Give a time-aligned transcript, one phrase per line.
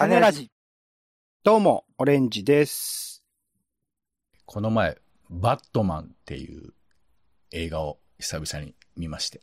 [0.00, 0.50] 種ラジ。
[1.44, 3.22] どうも、オレンジです。
[4.46, 4.96] この前、
[5.28, 6.72] バットマンっていう
[7.50, 9.42] 映画を久々に見まして。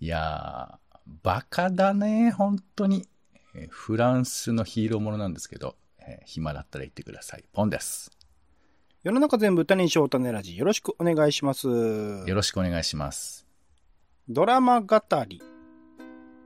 [0.00, 3.08] いやー、バカだね、本当に。
[3.54, 7.44] えーフランスのヒーローものなんですけど、えー暇だったら言ってください。
[7.54, 8.10] ポンです。
[9.02, 10.58] 世の中全部種にしよう種ラジ。
[10.58, 11.68] よろしくお願いします。
[11.68, 13.46] よろしくお願いします。
[14.28, 15.40] ドラマ語り。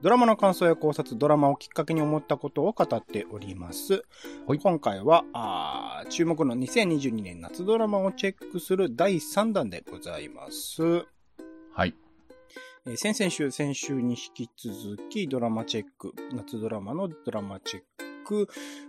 [0.03, 4.03] ドラマの感想や考察、ドラマをきっかけに思ったことを語っております。
[4.49, 10.83] はい今回はあー、注目の2022年夏ドラマをチェックする第3弾でございます。
[10.83, 11.95] はい。
[12.85, 17.83] えー先々週、先週に引き続き、ドラマチェック、夏ドラマのドラマチェッ
[18.25, 18.49] ク、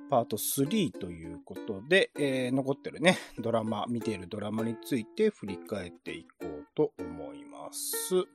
[0.09, 8.26] パート3ということで、えー残ってるね、ドラマ、見ているドラマについて振り返っていこうと思います。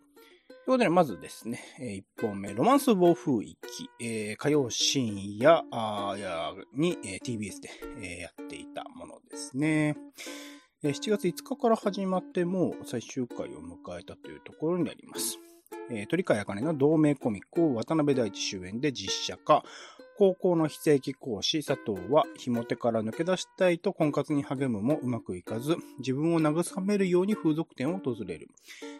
[0.69, 3.59] ということで、まずですね、え1本目、ロマンス暴風域、
[4.03, 9.97] えー火曜深夜あやに、えー TBS で、えーやっていたものですね。
[10.83, 15.39] えー7月5日から始まってもう最終回を迎えたというところになります。
[15.91, 19.65] えー鳥飼茜の同名コミックを渡辺大地主演で実写化。
[20.19, 28.49] 高校の非正規講師佐藤は、ひも手から抜け出したいと婚活に励むもうまくいかず、自分を慰めるように風俗店を訪れる。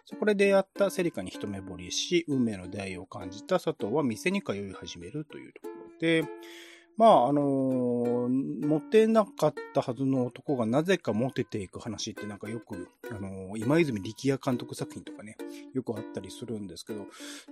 [0.07, 6.23] そこで出会ったセリカに一目惚れし、運命の出会いを感じた佐藤は店に通い始めるというところで、
[6.99, 15.37] まあ、あのーモテなかったはずの男がなぜかモテていく話ってなんかよく、あのー今泉力也監督作品とかね、
[15.75, 17.07] よくあったりするんですけど、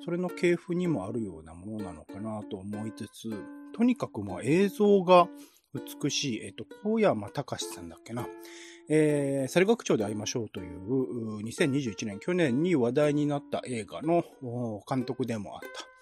[0.05, 3.31] それの系譜にもあるようなものなのかなと思いつつ、
[3.73, 5.29] とにかくまあ映像が
[6.03, 8.27] 美しい、えっと、小山隆さんだっけな。
[8.89, 14.25] えー、サル学長で会いましょうという、2021年、去年に話題になった映画の
[14.89, 15.96] 監督でもあった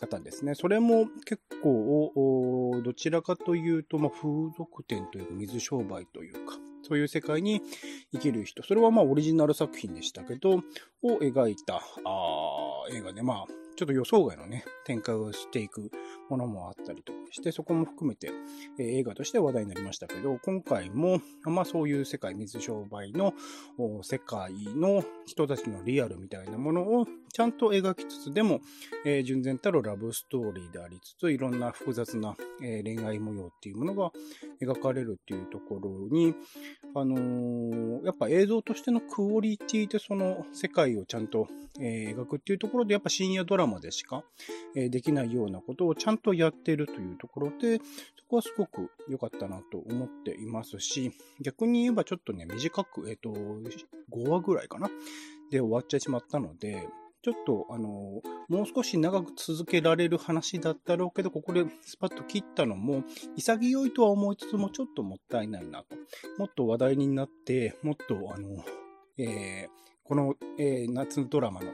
[0.00, 0.54] 方ですね。
[0.54, 6.58] それも結構、どちらかというと、まあ、風俗店というか水商売というか、
[6.90, 7.62] そういう世界に
[8.12, 8.64] 生きる人。
[8.64, 10.56] それはまあオリジナル作品でしたけど、
[11.02, 11.80] を描いたあ
[12.90, 13.46] 映画で、まあ、
[13.76, 15.90] ちょっと予想外のね、展開をしていく
[16.28, 18.30] ものもあったりとかして、そこも含めて、
[18.78, 23.32] えー映画として話題になりましたけど、今回も、まあそういう世界、水商売の
[24.02, 28.60] 世界の人たちのリアルみたいなものをちゃんと描きつつ、でも、
[29.06, 34.10] えー純然たるラブストーリーでありつつ、いろんな複雑な、えー恋愛模様っていうものが
[34.60, 36.34] 描かれるっていうところに、
[36.94, 41.48] あのーやっぱ映像としてのクオリティでその世界をちゃんと、
[41.78, 44.24] えー描くっていうところで、やっぱ深夜ドラマでしか、
[44.74, 47.82] えーできないようなことをちゃんとやってるというところで、そ
[48.28, 54.88] こはすごく良かったなと思っていますし、逆に言えばちょっとね、短く、えっ、と、5話ぐらいかな？
[55.50, 56.88] で終わっちゃしまったので、
[57.22, 63.04] ちょっと、あの、もう少し長く続けられる話だったろうけど、ここでスパッと切ったのも、
[63.36, 65.96] 潔いとは思いつつも、ちょっともったいないなと。
[66.38, 68.64] もっと話題になって、もっと、あの、
[69.18, 71.70] えーこの、えー夏ドラマの、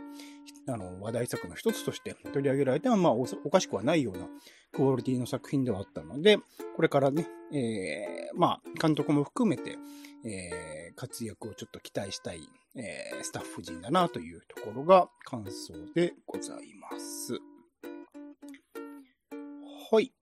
[0.69, 4.27] あの、話題作の一つとして取り上げられては、まあお、かしくはないような
[4.73, 6.39] クオリティの作品ではあったので、
[6.75, 9.79] これからね、えーまあ、監督も含めて、
[10.27, 12.41] えー活躍をちょっと期待したい、
[12.75, 17.39] えースタッフ陣だなというところが感想でございます。
[19.91, 20.13] はい。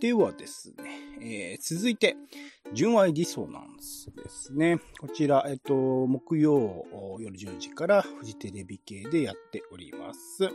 [0.00, 0.84] ではですね、
[1.20, 2.16] えー続いて、
[2.74, 4.78] 純愛ディソナンスですね。
[5.00, 6.84] こちら、えっと、木曜
[7.18, 10.50] 夜10時からフジテレビ系でやっております。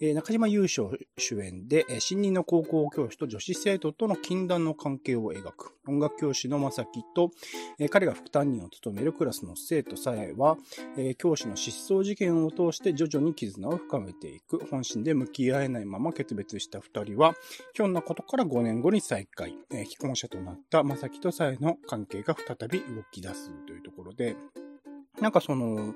[0.00, 5.74] えー中島優勝主演で、えー新任の高校教師と女子生徒との禁断の関係を描く。
[5.88, 7.30] 音楽教師の正樹と、
[7.78, 10.58] えー彼が副担任を務めるクラスの生徒さえは、
[10.98, 14.58] えー教師の失踪事件を通して徐々に絆を深めていく。
[14.70, 17.34] 本心で向き合えないまま決別した二人は、
[17.72, 19.54] ひょんなことから5年後に再会。
[19.70, 24.36] えー既婚者となった正樹とさえの関係が再び動き出すというところで、
[25.20, 25.94] なんかその、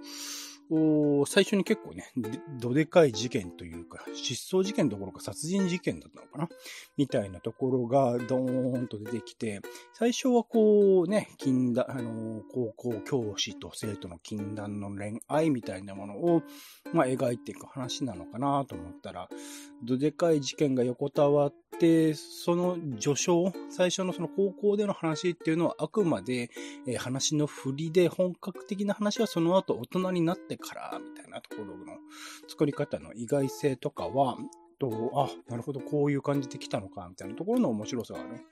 [1.27, 2.13] 最初に結構ね、
[2.61, 6.49] どでかい事件というか、失踪事件どころか殺人事件だったのかな？
[6.97, 9.61] みたいなところがドーンと出てきて、
[9.95, 16.43] 最初はこうね、禁断、あのー高校教師と生徒の禁断の恋愛みたいなものを、
[16.93, 19.29] まあ、描いていく話なのかなと思ったら、
[19.83, 26.51] どでかい事件が横たわって、その序章、最初のその高校での話っていうのはあくまで、
[26.87, 31.97] えー話の振りで本格的な話はその後大人になってから、みたいなところの
[32.47, 34.37] 作り方の意外性とかは、
[34.79, 38.45] と、あ、なるほど、こういう感じで来たのか、みたいなところの面白さがね、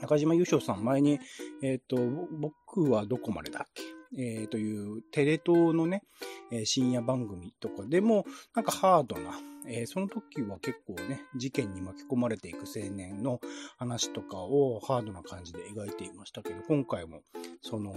[0.00, 1.18] 中島優勝さん前に、
[1.62, 3.97] えっ、と、僕はどこまでだっけ？
[4.16, 6.02] えー、というテレ東のね、
[6.50, 8.24] えー、深夜番組とかでも、
[8.54, 9.32] なんかハードな、
[9.66, 13.40] えー、その時は結構ね、事件に巻き込まれていく青年の
[13.76, 17.22] 話とかをハードな感じで描いていましたけど、今回も、
[17.62, 17.94] その、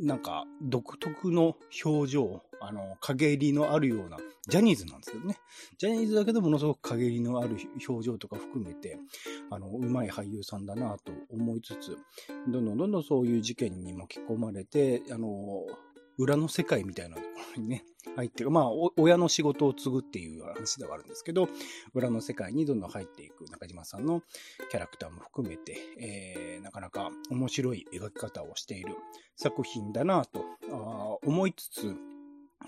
[0.00, 4.16] なんか、独特の表情、あの、陰りのあるような、
[4.48, 5.36] ジャニーズなんですけどね。
[5.76, 7.56] ジャニーズだけどものすごく陰りのある
[7.86, 8.98] 表情とか含めて、
[9.50, 11.98] あの、うまい俳優さんだなと思いつつ、
[12.48, 15.66] どんどんどんどんそういう事件に巻き込まれて、あの、
[16.20, 17.26] 裏の世界みたいなとこ
[17.56, 17.84] ろにね、
[18.14, 18.50] 入ってる。
[18.50, 21.48] まあ、親の仕事を継ぐっていう話ではあるんですけど、
[21.94, 24.22] 裏の世界にどんどん入っていく中島さんの
[24.70, 28.96] キャラクターも含めて、えー、なかなか面白い描き方をしている
[29.36, 30.44] 作品だなと
[31.22, 31.96] 思いつつ、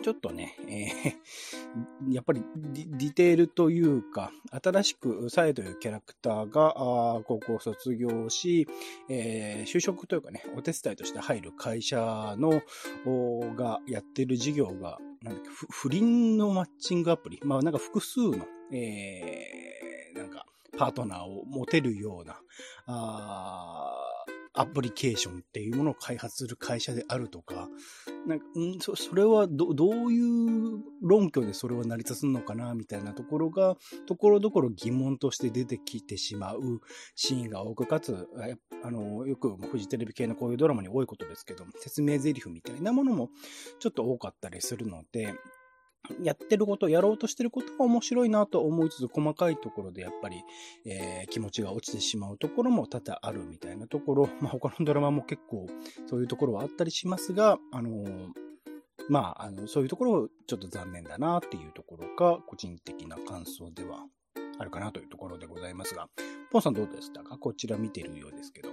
[0.01, 8.67] ちょっとね、えー、 やっぱりディテールというか、新しくサイというキャラクターが高校卒業し、
[9.09, 12.63] えー、就職というかね、お手伝いとして入る会社の、
[13.55, 17.41] がやってる事業が、なんだっけ、不倫のマッチングアプリ。
[17.45, 20.47] まあなんか複数の、えー、なんか、
[20.79, 22.41] パートナーを持てるような、
[22.87, 24.12] あ
[24.55, 27.69] アプリケーションっていうものを開発する会社であるとか、
[28.27, 33.77] なんか、んそそれはど、どういう論拠でそれは成り立つのかな、みたいなところが、
[34.07, 36.81] ところどころ疑問として出てきてしまう
[37.15, 38.29] シーンが多く、かつ、
[38.83, 43.31] あの、よくフジテレビ系のこういうドラマに多いことですけど、説明台詞みたいなものも
[43.79, 45.35] ちょっと多かったりするので、
[46.23, 50.43] やってること、やろうとしてることは面白いなと思いつつ、細かいところでやっぱり、
[50.85, 55.67] えー、気持ちが落ちてしまうところも多々あるみたいなところ、 まあ他のドラマも結構
[56.07, 58.33] そういうところはあったりしますが、あのー、
[59.09, 64.07] まあ、あの、そういうところちょっと残念だなっていうところが、個人的な感想では
[64.59, 66.09] あるかなというところでございますが、
[66.51, 67.39] ポンさんどうでしたか？
[67.39, 68.69] こちら見てるようですけど。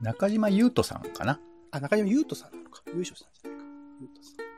[0.00, 1.40] 中島優斗さんかな？
[1.70, 2.82] あ、中島優斗さんなのか。
[2.88, 3.64] 優勝さんじゃないか。
[4.00, 4.49] 優斗さん。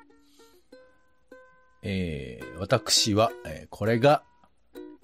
[1.82, 4.22] えー、私は、えー、これが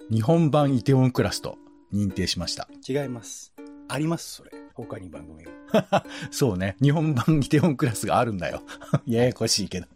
[0.09, 1.57] 日本版イテウォンクラスと
[1.93, 2.67] 認定しました。
[2.87, 3.53] 違います。
[3.87, 4.51] あります、それ。
[4.73, 6.05] 他に番組が。
[6.31, 6.77] そうね。
[6.81, 8.61] 日本版イテウォンクラスがあるんだよ。
[9.05, 9.87] ややこしいけど。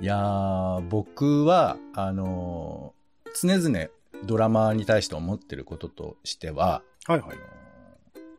[0.00, 3.88] いやー、僕は、あのー、常々
[4.24, 7.36] ドラマに対して思ってることとしては、はいはい。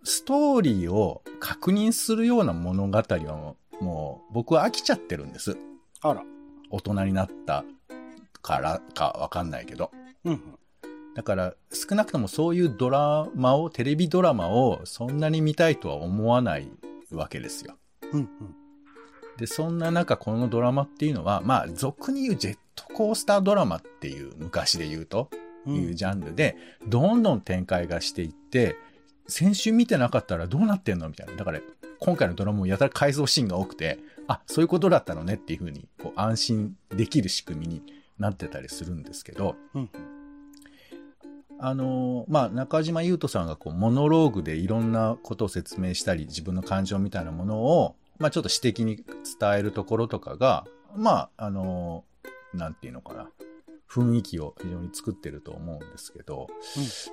[0.03, 5.57] ストーリーを確認するような物語はもう僕は飽きちゃってるんです。
[6.01, 6.23] あら。
[6.75, 7.63] 大人になった
[8.41, 9.91] からかわかんないけど。
[10.23, 10.41] うん。
[11.15, 16.67] だから少なくともそういうドラマを、テレビドラマをそんなに見たいとは思わない
[17.11, 17.75] わけですよ。
[18.11, 18.27] うんうん。
[19.37, 25.29] で、そんな中このドラマっていうのは、まあ俗に言うジェットコースタードラマっていう昔で言うと、
[25.67, 26.57] いうジャンルで、
[26.87, 28.75] どんどん展開がしていって、
[29.27, 31.35] 先週見てなかったらどうなってんのみたいな。
[31.35, 31.59] だから
[31.99, 37.83] 今回のドラマもやたら改造シーンが多くて、あ、そういうことだったのねっていうふうに、こう、安心できる仕組みに
[38.19, 39.89] なってたりするんですけど、うん、
[41.59, 49.05] あの、まあ、中島優斗さんがこう、モノローグでいろんなことを説明したり、自分の感情みたいなものを、まあ、ちょっと私的に伝
[49.57, 52.03] えるところとかが、まあ、あの、
[52.53, 53.29] なんていうのかな。
[53.89, 56.47] 雰囲気を非常に作ってると思うんですけど、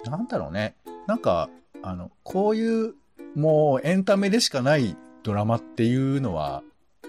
[0.04, 0.74] うん、なんだろうね。
[1.06, 1.48] なんか、
[1.82, 2.94] あの、こういう、
[3.34, 6.62] もうエンタメでしかないドラマっていうのは、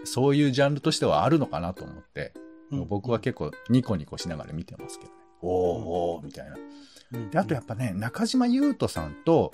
[0.03, 2.33] そういうジャンルとしてはあるのかなと思って、
[2.71, 5.17] うん、僕は結構ニコニコしながら見てますけどね。
[5.41, 5.49] おー
[6.17, 6.57] おーみたいな。
[7.29, 9.51] で、あとやっぱね、中島優斗さんと、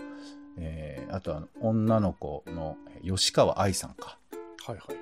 [0.58, 4.18] えー、あとは女の子の吉川愛さんか。
[4.66, 4.96] はいはい。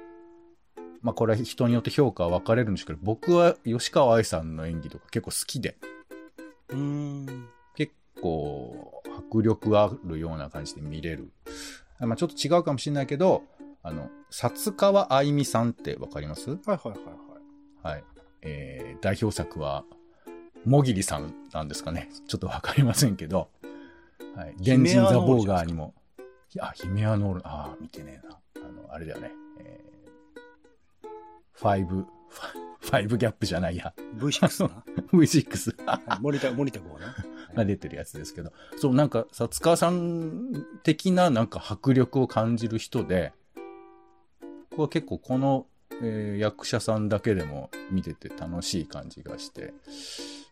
[1.01, 5.77] まあこれは人によって評価は分かれるんですけど、僕は吉川愛さんの演技とか結構好きで。
[6.69, 7.47] うん。
[7.75, 11.31] 結構迫力あるような感じで見れる。
[11.99, 13.43] まあちょっと違うかもしれないけど、
[13.83, 16.49] あの、薩川あいみさんってわかります？
[16.49, 16.97] はいはいはい
[17.83, 17.95] はい。
[17.95, 18.03] はい。
[18.41, 19.83] えー、代表作は、
[20.65, 22.09] もぎりさんなんですかね。
[22.27, 23.49] ちょっとわかりませんけど。
[24.35, 24.55] はい。
[24.63, 25.93] 原人ザ・ボーガーにも。
[26.59, 28.39] あ、ヒメアノール、ああ、見てねえな。
[28.67, 29.31] あの、あれだよね。
[29.59, 31.07] えー、
[31.53, 32.05] ファイブ、
[32.79, 33.93] ファイブギャップじゃないや。
[34.15, 36.19] V6 な ?V6。
[36.21, 37.05] 森田、森田号ね。
[37.55, 38.51] が出てるやつですけど。
[38.77, 43.33] そう、なんか、薩川さん的ななんか迫力を感じる人で、
[44.77, 45.65] こは結構この、
[46.01, 49.73] えー、役者さんだけでも見てて楽しい感じがして。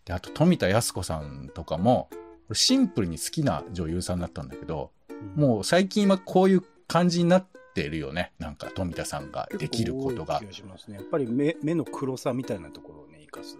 [0.03, 2.09] で、あと富田靖子さんとかも、
[2.53, 8.33] シンプルに好きな女優さんだったんだけど、うん、もう最近はこういう感じになってるよね。
[8.39, 10.39] なんか富田さんができることが。
[10.39, 10.97] 気がしますね。
[10.97, 13.57] やっぱり目目の黒さみたいなところをね、生かす。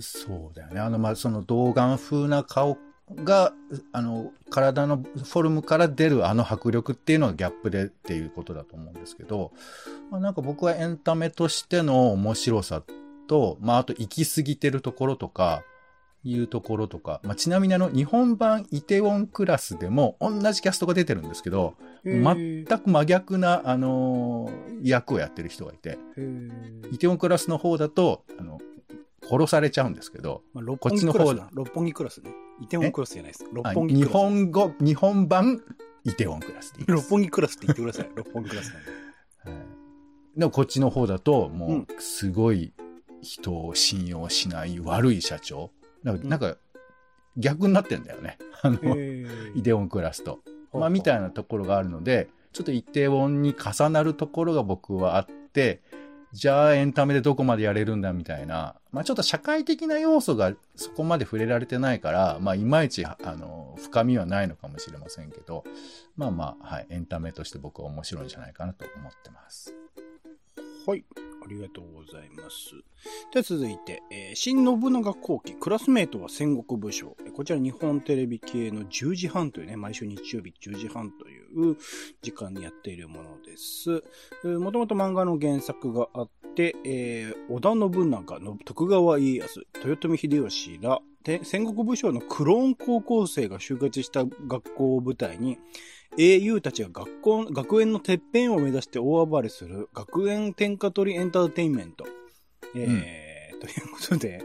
[0.00, 0.80] そうだよね。
[0.80, 2.78] あの、まあ、その童顔風な顔
[3.14, 3.52] が、
[3.92, 9.52] あの、体のフォルムから出るあの迫力っていうのがギャップでっていうことだと思うんですけど、
[10.10, 12.82] まあ、なんか僕はエンタメとしての面白さ
[13.28, 15.62] と、まあ、あと行き過ぎてるところとか、
[16.24, 25.98] いうところとか、まあ、ちなみにあの、日本版イテウォンクラスでも同じキャストが出てるんですけど、全く真逆な、あのー役をやってる人がいて、
[26.90, 28.60] イテウォンクラスの方だと、あの、
[29.22, 32.30] 殺されちゃうんですけど、まあ、六こっ本木クラスちの方六本木クラスね。
[32.60, 33.46] イテウォンクラスじゃないです。
[33.52, 34.12] 六本木クラス。
[34.12, 35.62] 本語、日本版
[36.04, 36.86] イテウォンクラスでいい。
[36.88, 38.10] 六本木クラスって言ってください。
[38.14, 38.90] 六本木クラスなんで。
[38.90, 39.02] はい
[40.36, 42.72] でもこっちの方だと、もうすごい
[43.20, 45.70] 人を信用しない悪い社長。
[46.02, 46.56] なんか、うんなんか
[47.36, 48.38] 逆になってんだよね。
[48.62, 50.40] あの、えイデオンクラスと。
[50.72, 55.82] まあ、みいたいなところがあるので、ちょっとイテウォンに重なるところが僕はあって、
[56.32, 65.64] じゃあエンタメでどこまでやれるんだみたいな、まあちょっと社会的な要素がそこまで触れられてないから、まあいまいち、あの、深みはないのかもしれませんけど、
[66.16, 69.74] まあまあ、はい、エンタメとして僕は面白いんじゃないかなと思ってます。
[70.86, 71.04] はい。
[71.44, 72.70] ありがとうございます。
[73.32, 77.16] では続いて、えー新信長後期、クラスメートは戦国武将。
[77.34, 81.76] こちら日本テレビ系の10時半というね、毎週日曜日10時半という
[82.22, 84.02] 時間にやっているものです。
[84.44, 91.00] もともと漫画の原作があって、えー織田信長の徳川家康、豊臣秀吉ら、
[91.42, 95.58] 戦国武将のクローン高校生が集結した学校を舞台に、
[96.18, 102.04] 英雄たちが学校、学園のてっぺんを目指して大暴れする学園天下取りエンターテインメント。
[102.74, 103.22] えー
[103.62, 104.42] ということで、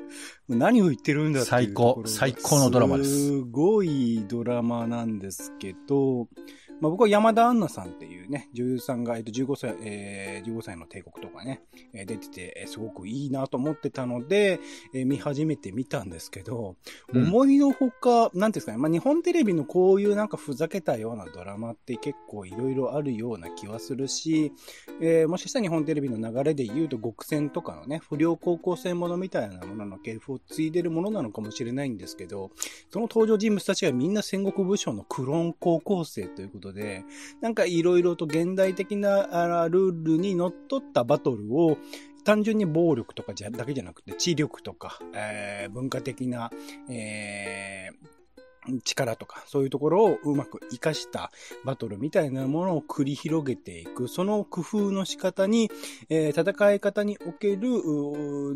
[0.47, 2.03] 何を言ってるんだっていう最高。
[2.05, 3.29] 最高のドラマです。
[3.29, 6.27] すごいドラマなんですけど、
[6.79, 11.61] まあ、僕は山田杏奈さんっていうね、女優さんが、えっと、15歳、えー、15歳の帝国とかね、
[11.93, 14.59] えー出てて、えーすごくいいなと思ってたので、
[14.93, 16.75] えー見始めてみたんですけど、
[17.13, 17.27] うん。
[17.27, 24.51] 思いのほか、なんですかね、まあ、日本テレビのこういうなんかふざけたようなドラマって結構いろいろあるような気はするし、
[25.01, 32.51] えーもしかしたら日本テレビの流れで言うと極戦とかのね、不良高校生ものみたいなものの系譜を継いでるものなのかもしれないんですけど、
[32.91, 37.03] その登場人物たちはみんな戦国武将のクローン高校生ということで、
[37.41, 41.77] なんかいろいろと現代的なルールにのっとったバトルを
[42.23, 46.51] 単純に暴力とかじゃだけじゃなくて、知力とか、えー文化的な、
[46.89, 48.16] えー
[48.83, 51.31] 力とか、そういうところをうまく活かした
[51.65, 55.69] バトルみたいなものを繰り広げていく、その工夫の仕方に、
[56.09, 57.69] えー戦い方における、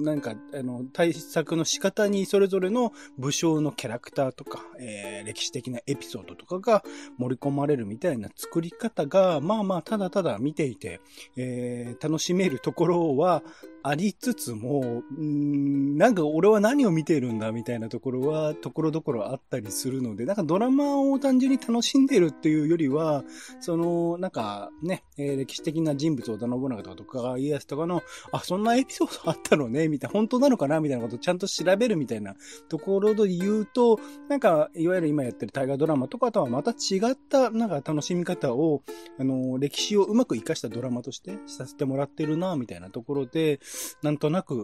[0.04, 6.84] なんか、あの、対策の仕方にそれぞれの武将のキャラクターとか、えー歴史的なエピソードとかが
[7.18, 11.00] 盛り込まれるみたいな作り方が、まあまあ、ただただ見ていて、
[11.36, 13.44] えー楽しめるところは
[13.84, 23.24] ありつつも、うんなんか俺は何を見てるんだみたいなところは、ところどころあったりするので、なんかドラマを単純に楽しんでるっていうよりは、
[23.60, 32.36] その、なんかね、えー歴史的な人物、織田信長とか家康とかの、あ、そんなエピソードあったのね、みたいな、本当なのかなみたいなことをちゃんと調べるみたいな
[32.70, 38.84] ところで言うと、なんか、いわゆる今やってる大河ドラマとかとはまた違った、なんか楽しみ方を、
[39.18, 43.60] あの、歴史をうまく活かしたドラマとしてさせてもらってるな、みたいなところで、
[44.02, 44.56] なんとなく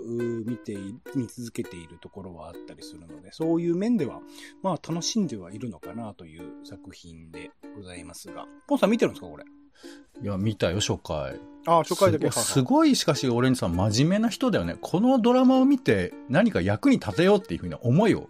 [0.45, 4.21] 見てい、見続けているところはあったりするので、そういう面では、
[4.63, 8.45] まあ楽しんではいるのかなという作品でございますが。
[8.67, 9.43] ポンさん見てるんですかこれ？
[10.23, 11.39] いや、見たよ、初回。
[11.67, 12.31] あ、初回だけ。
[12.31, 14.75] すごすごい、しかし、俺にさん、真面目な人だよね。
[14.81, 18.27] このドラマを見て、何か役に立てようっていうふうな思いを、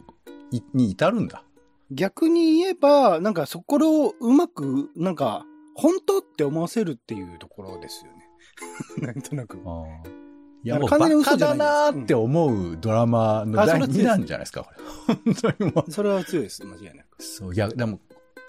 [0.51, 1.43] いに至るんだ。
[1.89, 8.27] 逆に言えば、なんかそこをうまく、なんか、本当って思わせるっていうところですよね。
[9.07, 9.57] なんとなく。
[9.65, 10.26] あー
[10.63, 15.13] いや、もう、完全に嘘だなーって思うドラマの第2あそれは強いです弾じゃないですか、これ。
[15.33, 15.91] 本当にもう。
[15.91, 17.23] それは強いです、間違いなく。
[17.23, 17.99] そう、いや、でも、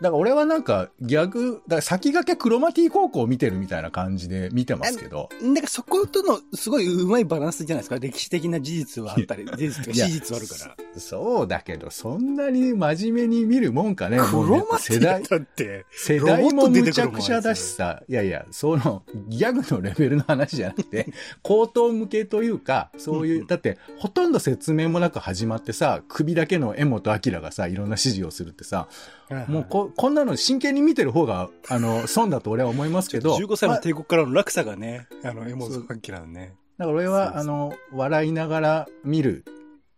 [0.01, 5.29] だから俺はなんか逆、だから先駆けクロマティ高校を見てるみたいな感じで見てますけど。
[5.43, 7.99] なんかそことのすごいうまいバランスじゃないですか？
[7.99, 11.01] 歴史的な事実はあったり、事実とか史実はあるから。
[11.01, 14.19] そうだけど、そんなに真面目に見るもんかね。
[14.19, 21.09] クロマティだって、世代もむちゃくちゃだしさ、いやいや、その、ギャグのレベルの話じゃなくて、
[21.43, 28.89] 口頭向けというか、そういう、うんうんだって、ほとんど説明もなく始まってさ、首だけの江本明がさ、いろんな指示をするってさ、
[29.49, 36.55] もうこ、こんなの真剣に見てる方が、あの、損だと俺は思いますけど、15歳まあの帝国からの落差がね、あの、エモズ関係なのね。
[36.79, 39.45] だから俺は、あの、笑いながら見る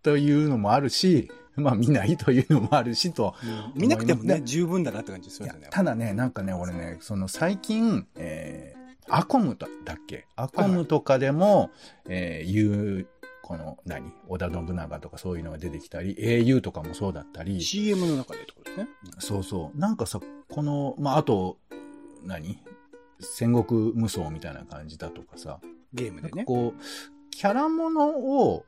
[0.02, 3.34] というのもあるし、まあ見ないというのもあるしと。
[3.74, 5.68] 見なくてもね、十分だなって感じですよね。
[5.70, 10.26] ただね、なんかね、俺ね、その最近、えー、アコムだだっけ？
[10.36, 11.70] アコムとかでも、
[12.08, 13.06] えー、言う
[13.50, 17.60] この何、織田信長とかそういうのが出てきたり、au とかもそうだったり。
[17.60, 18.88] CM の中でってことですね。
[19.18, 19.76] そうそう。
[19.76, 21.58] なんかさ、この、まあ、あと、
[22.22, 22.62] 何？
[23.18, 25.58] 戦国無双みたいな感じだとかさ。
[25.92, 26.44] ゲームでね。
[26.44, 26.80] こう、
[27.32, 28.64] キャラものを、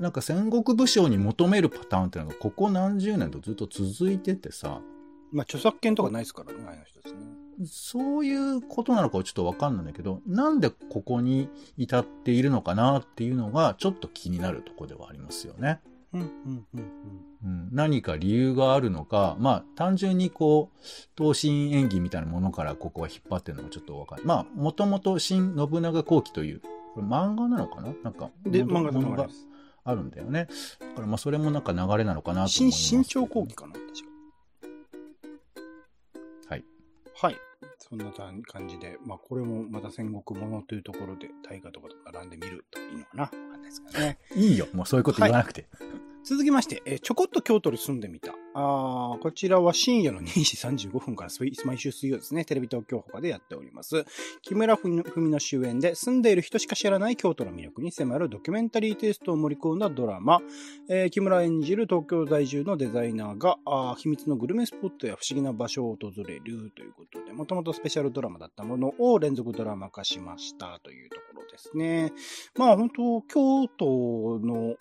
[0.00, 4.80] なんか戦国武将に求めるパターンっていうのが、ここ何十年とずっと続いててさ。
[5.32, 7.20] まあ、著作権とかないですからね、あの人ですね。
[7.66, 15.80] そういうことなのかちょっとわかんないんだけど、なんでここに至っているのかなっていうのが、ちょっと気になるところではありますよね。
[16.12, 16.86] うん、うん、うん、うん。
[17.44, 24.22] うん、何か理由があるのか、まあ、単純にこう、闘神演技みたいなものからここは引っ張ってるのもちょっとわかる。
[24.24, 26.60] まあ、もともと新信長後期という、
[26.94, 27.94] これ漫画なのかな？
[28.02, 29.28] なんか、で、漫画のが
[29.84, 30.48] あるんだよね。
[30.80, 32.82] だからまあ、それもなんか流れなのかなと思います。
[32.82, 33.92] 新朝後期かな確か。
[37.18, 37.36] はい。
[37.78, 44.18] そんな感じで、まあこれもまた戦国ものというところで大河とかと並んでみるといいのかなわかんないですかね。
[44.36, 44.66] いいよ。
[44.72, 45.66] もうそういうこと言わなくて。
[45.78, 48.32] はい続きまして、えー、ちょこっと京都に住んでみた。
[48.58, 51.30] あこちらは深夜の2時35分から
[51.64, 54.04] 毎週水曜ですね、テレビ東京他でやっております。
[54.42, 60.40] 木村文の主演で住んでいる人しか知らない京都の魅力に迫るドキュメンタリーテイストを盛り込んだドラマ、
[60.88, 72.12] えー、木村演じる東京在住のデザイナーがあ秘密のグルメスポットや不思議な場所を訪れるということで、もともとスペシャルドラマだったものを連続ドラマ化しましたというところですね。
[72.56, 74.74] まあ本当、京都の、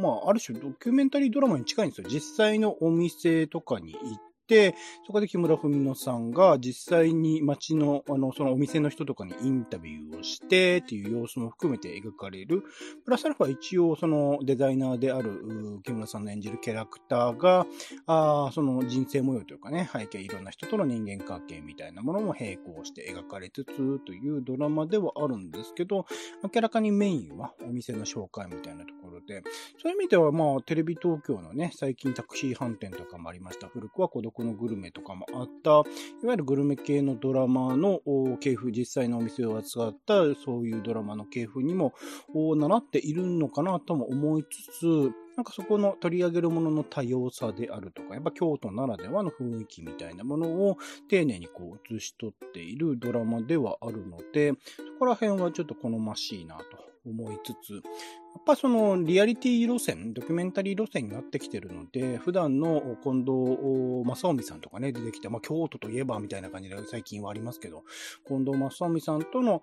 [0.00, 2.08] まあある種ドキュメンタリードラマに近いんですよ。
[2.08, 4.74] 実際のお店とかに行って、
[5.06, 12.64] そこで木村文乃さんが実際に街の、あの、そのお店の人とかにインタビューをしてっていう様子も含めて描かれる。
[13.04, 17.66] プラスアルファ一応そのデザイナーである木村さんの演じるキャラクターが、
[18.06, 26.06] あその人生模様というかね、背景いろんな人との人間関係みたいなものも並行して描かれつつというドラマではあるんですけど、
[26.52, 29.42] 明らかにメインはお店の紹介みたいなところで、
[29.80, 33.68] そういう意味ではまあテレビ東京のね、最近タクシー飯店とかもありました。
[33.68, 35.84] 古くは孤独のグルメとかもあった、いわ
[36.32, 38.00] ゆるグルメ系のドラマの
[38.40, 41.94] 系譜、実際のお店を扱ったそういうドラマの系譜にも
[42.34, 50.76] 習っているのかなとも思いつつ、なんかそこの取り上げるものの多様さであるとか、やっぱ京都ならではの雰囲気みたいなものを
[51.08, 56.64] 丁寧にこう映し取っているドラマではあるので、そこら辺はちょっと好ましいなと
[57.06, 57.82] 思いつつ、
[58.32, 67.84] やっぱそのリアリティ路線、ドキュメンタリー路線になってきてるので、普段の近藤正臣さんとかね、出てきて、まあ京都といえばみたいな感じで最近はありますけど、
[68.26, 69.62] 近藤正臣さんとの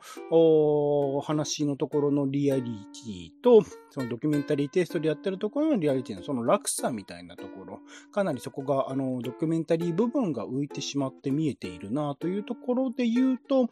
[1.22, 7.80] 話のところのリアリティと、そのドキュメンタリーテイストでやってるところのリアリティのその落差みたいなところ、
[8.12, 13.68] かなりそこがあのドキュメンタリー部分が浮いてしまって見えているなというところで言うと、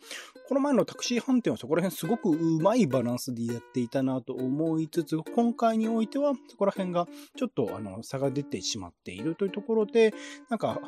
[0.47, 10.13] この前のタクシー飯店はそこら辺すごくうまいバランスでやっていたなと思いつつ、今回においてはそこら辺がちょっとあの差が出てしまっているというところで、
[10.49, 10.79] なんか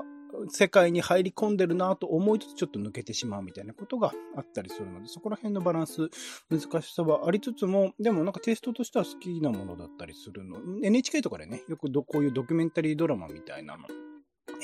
[0.49, 6.10] 世界に入り込んでるなと思いつつちょっと抜けてしまうみたいなことがあったりするので、そこら辺のバランス、
[6.49, 13.86] 難しさはありつつも、でもなんかテイストとしては好きなものだったりするの？NHK とかでね、よくこういうドキュメンタリードラマみたいなの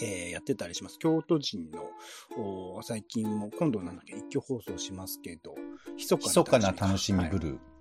[0.02, 0.98] えー、やってたりします。
[0.98, 5.56] 京都人の、最近も、今度なんだっけ、一挙放送しますけど、
[5.96, 7.73] 密かな楽しみブルー。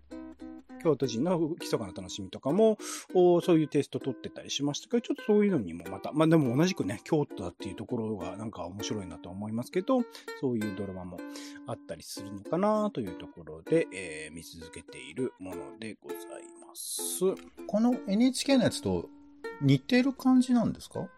[0.84, 2.76] はい京都人の密かな楽しみとかも、
[3.12, 10.02] そういうテイスト取ってたりしましたけど、ちょっとそういうのにもまた、まあでも同じくね、京都だっていうところがなんか面白いなと思いますけど、
[10.40, 11.18] そういうドラマも
[11.66, 16.18] あったりするのかなというところで、えー、見続けているものでござい
[16.66, 17.20] ます。
[17.66, 19.08] この NHK のやつと
[19.60, 21.08] 似てる感じなんですか？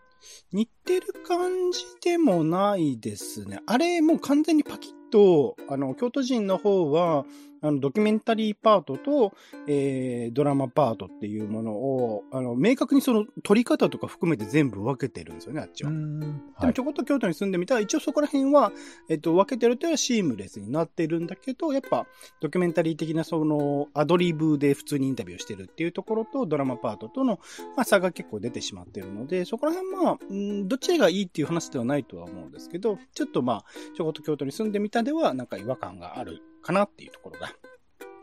[0.53, 3.61] 似てる感じでもないですね。
[3.67, 7.27] あれ、もう完全にパキッと、あの、京都人の方は、
[7.65, 9.33] あの、ドキュメンタリーパートと、
[9.67, 15.91] えー、ドラマパートっていうものを、あの、明確にその撮り方とか含めて全部分けてるんですよね、あっちは。
[15.91, 18.71] でもちょこっと京都に住んでみたら、一応そこら辺は、
[19.09, 22.07] えっと、分けてるというのはシームレスになってるんだけど、やっぱ、
[22.41, 27.41] ドキュメンタリー的なその、アドリブで普通にインタビューしてるっていうところと、ドラマパートとの、
[27.77, 33.65] まあ、差が結構出てしまってるので、そこら辺まあ、んどっちがいいっていう話ではないとは思うんですけど、ちょっとまあ、
[33.97, 37.49] ちょこっと京都に住んでみたでは、なんか違和感があるかなっていうところが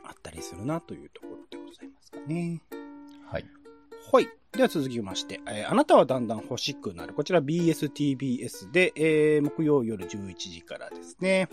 [0.03, 2.61] あったりするなというところでございますかね。
[3.27, 3.45] はい。
[4.11, 4.27] はい。
[4.51, 7.13] では続きまして、えー、あなたはだんだん欲しくなる。
[7.13, 11.47] こちら BSTBS で、えー、木曜夜11時からですね。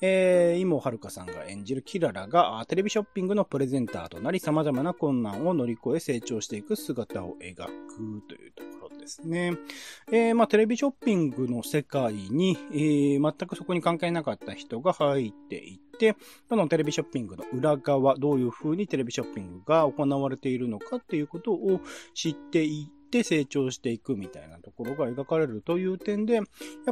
[0.00, 7.70] えー、今はるかさんが演じるキララがテレビショッピングのプレゼンターとなり様々な困難を乗り越え成長していく姿を描く
[8.28, 9.52] というところですね。
[10.10, 16.16] えー、まあテレビショッピングの世界に、えー、全くそこに関係なかった人が入っていって、て、
[16.48, 21.80] そのテレビショッピングの裏側、どういうふうにテレビショッピングが行われているのかっていうことを
[22.14, 26.42] 知っていて、って成長していくみたいなところが描かれるという点で、や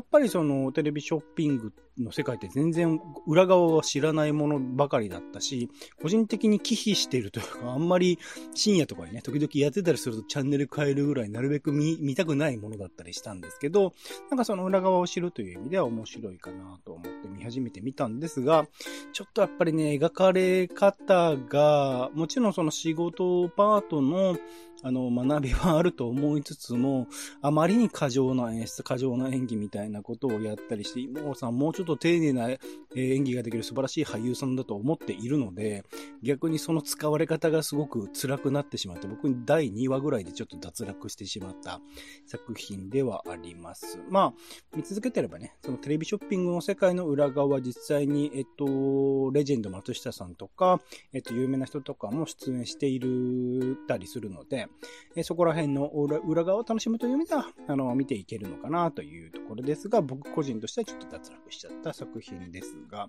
[0.00, 5.70] っぱりそのテレビショッピングの世界って全然裏側は知らないものばかりだったし、
[6.02, 8.18] 個人的に忌避しているというか、あんまり
[8.54, 13.94] 深夜とかにね、時々やってたりするとチャンネル変えるぐらいなるべく見見たくないものだったりしたんですけど、
[14.28, 18.66] なんかその裏側を知るという意味では面白いかなと思って見始めてみたんですが、
[19.14, 24.36] ちょっとやっぱりね、描かれ方が、もちろんその仕事パートの
[24.82, 27.06] あの、学びはあると思いつつも、
[27.42, 32.48] あまりに過剰な演出、過剰な演技みたいなことをやったりして、今さもうちょっと丁寧な
[32.96, 35.84] 演技ができる素晴らしい俳優さんだと思っているので、
[36.22, 41.80] 逆にその使われ方がすごく辛くなってしまって、僕に第2話ぐらいでちょっと脱落してしまった
[42.26, 43.98] 作品ではあります。
[44.08, 50.80] まあ、見続けてればね、そのテレビショッピングの世界の裏側、実際に、えっと、レジェンド松下さんとか、
[51.12, 54.68] えっと、有名な人とかも出演しているたりするので、
[55.16, 63.08] えそこら辺の裏側を楽しむという意味では、あの、見ていけるのかなというところですが、僕個人としてはちょっと脱落しちゃった作品ですが、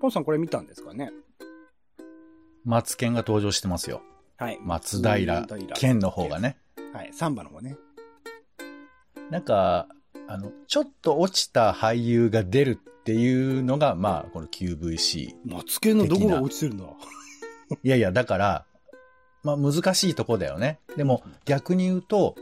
[0.00, 1.10] ポンさんこれ見たんですかね？
[2.64, 4.02] 松健が登場してますよ。
[4.36, 4.58] はい。
[4.62, 6.56] 松平健の方がね。
[6.92, 7.10] はい。
[7.12, 7.76] サンバの方ね。
[9.30, 9.88] なんか、
[10.28, 15.34] あの、ちょっと落ちた俳優が出るっていうのが、まあ、この QVC。
[15.44, 16.84] 松健のどこが落ちてるんだ？
[17.82, 18.66] いやいや、だから、
[19.42, 20.78] まあ難しいとこだよね。
[20.96, 22.36] でも逆に言うと、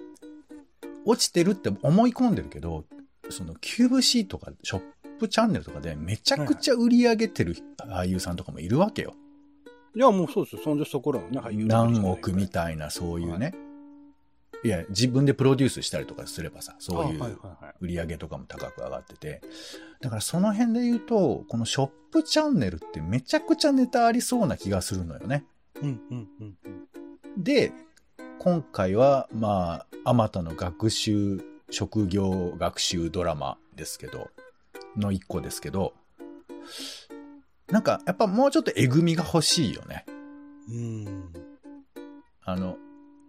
[1.04, 2.84] 落ちてるって思い込んでるけど、
[3.30, 4.82] その QVC とかショッ
[5.18, 9.14] プチャンネルとかでめちゃくちゃ売り上げてる俳優さんとかもいるわけよ。
[9.94, 10.62] いや、もうそうですよ。
[10.62, 13.46] そんじょそこらのね、俳優何億みたいな、そういうね。
[13.46, 13.68] はい
[14.64, 17.38] いや、自分でプロデュースしたりとかすればさ、そういう
[17.80, 19.40] 売り上げとかも高く上がってて。
[20.00, 25.44] だからその辺で言うと、このショップチャンネルってめちゃくちゃネタありそうな気がするのよね。
[25.82, 26.58] うんうんうん
[27.36, 27.72] で、
[28.40, 34.30] 今回は、まあ、あまたの学習、職業学習ドラマですけど、
[34.96, 35.94] の一個ですけど、
[37.68, 40.04] なんか、やっぱもうちょっとえぐみが欲しいよね。
[40.68, 41.32] うん。
[42.44, 42.76] あの、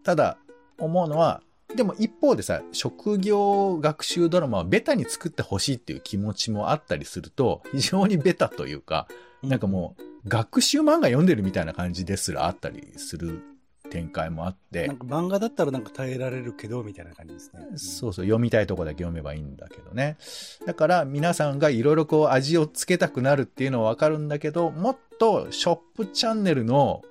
[0.04, 0.38] ただ、
[0.78, 1.42] 思うのは、
[1.76, 9.08] でも一方でさ、職業学習ドラマはベタに作ってほしいっていう気持ちもあったりすると、非常にベタというか、
[9.44, 13.42] なんかもう、学習漫画読んでるみたいな感じですらあったりする
[13.90, 14.88] 展開もあって。
[14.88, 17.62] なんか漫画だったらなんか耐えられるけど、みたいな感じですね。
[17.76, 20.18] そうそう、読みたいとこだけ読めばいいんだけどね。
[20.66, 27.02] だから皆さんがいろいろこう味をつけたくなるっていうのはわかるんだけど、もっとショップチャンネルの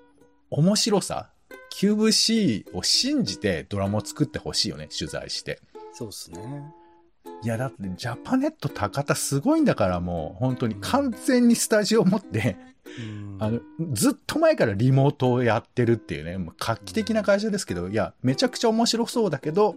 [0.51, 1.31] 面白さ、
[1.73, 5.61] QVC を信じてドラマを作ってほしいよね、取材して。
[5.92, 6.73] そうっすね。
[7.42, 12.57] いや、だってジャパネット高田すごいんだからもう、本当に完全にスタジオを持って、
[13.38, 13.61] あの、
[13.92, 19.77] ずっと前からリモートをやってるっていうね、もう画期的な会社ですけど、いや、めちゃくちゃ面白そうだけど、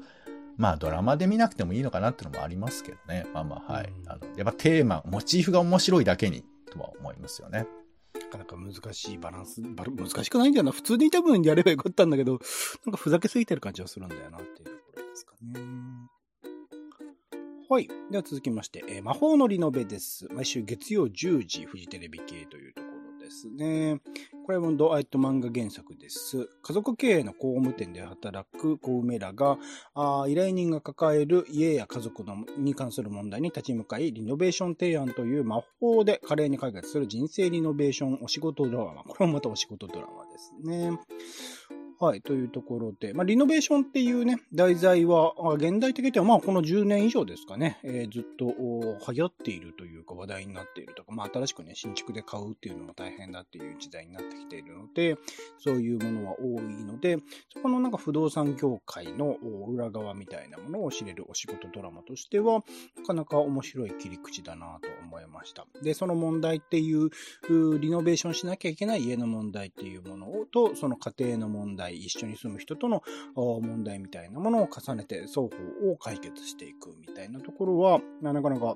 [0.58, 3.26] まあドラマで見なくてもいいのかなっていうのもありますけどね。
[3.34, 3.94] まあまあ、はい。
[4.08, 7.68] あの、やっぱテーマ、モチーフが面白いだけに、とは思いますよね。
[8.14, 10.72] なかなか難しいバランス、バ難しくないんだよな。
[10.72, 12.40] 普通に多分やればよかったんだけど、
[12.86, 15.60] なんかふざけすぎてる感じはするんだよなっていうところですかね。
[17.72, 17.88] はい。
[18.12, 20.28] では続きまして、えー、魔法のリノベです。
[20.34, 24.02] 毎週月曜10時、フジテレビ系というところですね。
[24.46, 26.50] これもドアイト漫画原作です。
[26.64, 29.58] 家族経営の工務店で働く小梅らが、
[29.96, 39.06] あ依頼人が抱える家や家族のに関する問題に立ち向かい、リノベーション提案という魔法で華麗に解決する人生リノベーションお仕事ドラマ。
[39.06, 41.00] これもまたお仕事ドラマですね。
[42.02, 48.48] はい、というところで、まあ、リノベーションっていうね、題材は、現代的には、まあ、この10年以上ですかね、えー、ずっと
[49.08, 55.16] 流行っているというか、話題になっているとか、まあ、新しくね、新築で買うっていうのも大変だっていう時代になってきているので、
[55.60, 57.18] そういうものは多いので、
[57.54, 59.38] そこのなんか不動産業界の
[59.68, 62.64] 裏側みたいなものを知れるお仕事ドラマとしては、
[62.98, 65.68] なかなか面白い切り口だなと思いました。
[65.84, 67.12] で、その問題っていう、
[67.80, 73.04] リノベーションしなきゃいけない家の問題っていうものと、その家庭の問題、一緒に住む人との
[73.36, 75.48] 問題みたいなものを重ねて双方
[75.92, 78.76] を解決していくみたいなところは、なかなか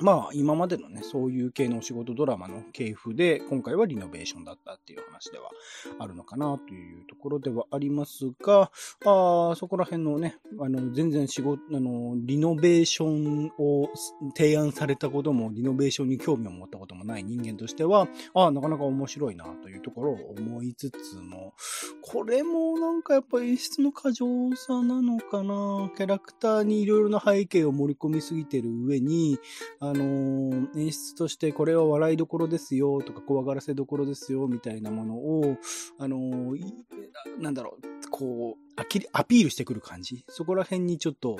[0.00, 5.50] まあ、今までのね、そういう系のお仕事ドラマの系譜で、今回はリノベーションだったっていう話では
[5.98, 8.70] あるのかなというところではありますが、
[9.04, 13.90] あそこら辺のね、あの、全然仕事、あの、リノベーションを
[14.34, 21.54] 提案されたことも、リノベーションに興味を持ったこともない人間としては、ああ、なかなか面白いなというところを思いつつも、
[22.00, 25.90] これもなんかやっぱ演出の過剰さなのかな。
[25.96, 29.38] キャラクターにいろいろな背景を盛り込みすぎてる上に、
[29.82, 35.56] あのー演出としてこれは笑いどころですよとか怖がらせどころですよみたいなものを、
[35.98, 36.60] あのー
[37.40, 40.24] なんだろう、こう、あきりアピールしてくる感じ。
[40.28, 41.36] そこら辺にちょっと、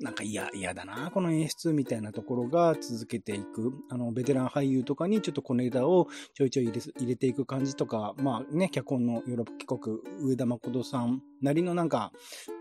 [0.00, 3.72] なんか嫌、嫌だな、この演出みたいなところが続けていく。
[3.90, 12.12] あの、ベテラン俳優とかにちょっと小ネタをちょいちょい入れ入れていく感じとか、まあね、脚本のヨーロッパ帰国、上田誠さんなりのなんか、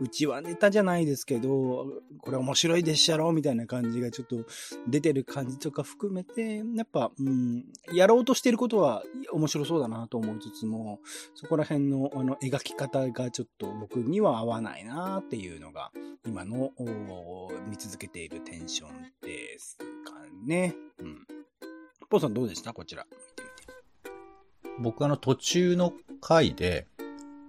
[0.02, 1.86] うちはネタじゃないですけど、
[2.20, 4.46] これ面白いでっしゃろみたいな感じがちょっと
[4.88, 11.00] 出てる感じとか含めて、やっぱ、うん、やろうとしてることは面白そうだなと思いつつも、
[11.36, 15.92] そこら辺のあの描き方がちょっと僕には合わないなっていうのが、
[16.26, 18.90] 今のお見続けているテンション
[19.22, 19.86] ですか
[20.46, 20.76] ね。
[21.00, 21.28] うん。
[22.10, 22.74] ポーさんどうでした？
[22.74, 23.06] こちら。
[24.80, 26.88] 僕あの途中の回で、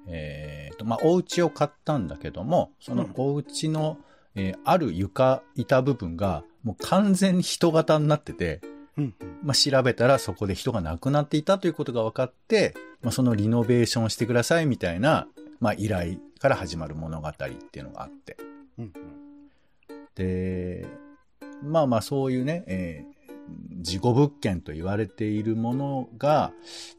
[0.07, 3.99] えーと、まあ、お家を買ったんだけども、そのお家の、
[4.35, 8.61] えーある床板部分が、もう完全に人型になってて、
[8.97, 9.39] うん、うん。
[9.43, 15.27] まあ、調べたらそこで人が亡くなっていたということが分かって、まあ、そのリノベーションしてくださいみたいな、
[15.61, 17.47] まあ、依頼から始まる物語って
[17.79, 18.37] いうのがあって。
[18.79, 18.93] うん、
[20.15, 20.87] で、
[21.63, 23.17] まあまあそういうね、えー
[23.81, 26.53] 事故物件と言われているものが、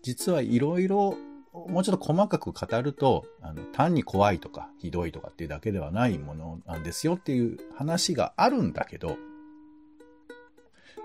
[0.04, 1.18] 実はいろいろ、
[1.54, 9.18] もうちょっと細かく語ると、あの、単に怖いとか、ひどいとかっていうだけではないものなんですよっていう話があるんだけど、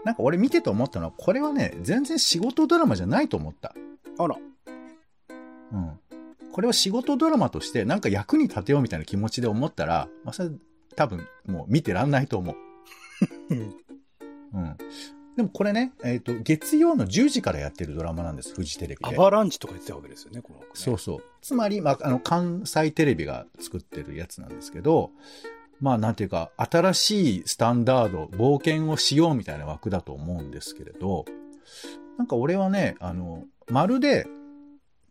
[0.05, 3.75] なんか俺見てて思ったのは、これはね、全然仕事ドラマじゃないと思った。
[4.19, 4.37] あら。
[5.73, 6.01] うん。
[6.53, 10.51] これを仕事ドラマとして、なんか役に立てようみたいな気持ちで思ったら、まあ、それ
[10.95, 12.57] 多分もう見てらんないと思う。
[13.51, 13.75] うん
[14.55, 14.77] うん。
[15.37, 19.17] でもこれね、えっ、と、月曜の10時からやってるドラマなんです、フジテレビで。
[19.17, 20.67] アバランチとか言ってたわけですよね、この、ね。
[20.75, 21.25] そうそう。
[21.41, 25.11] つまり、まあ、あの、関西テレビが作ってるやつなんですけど、
[25.81, 31.25] まあ、なんていうか、新しいスタンダード、冒険をしようみたいな枠だと思うんですけれど、
[32.19, 34.27] なんか俺はね、あの、まるで、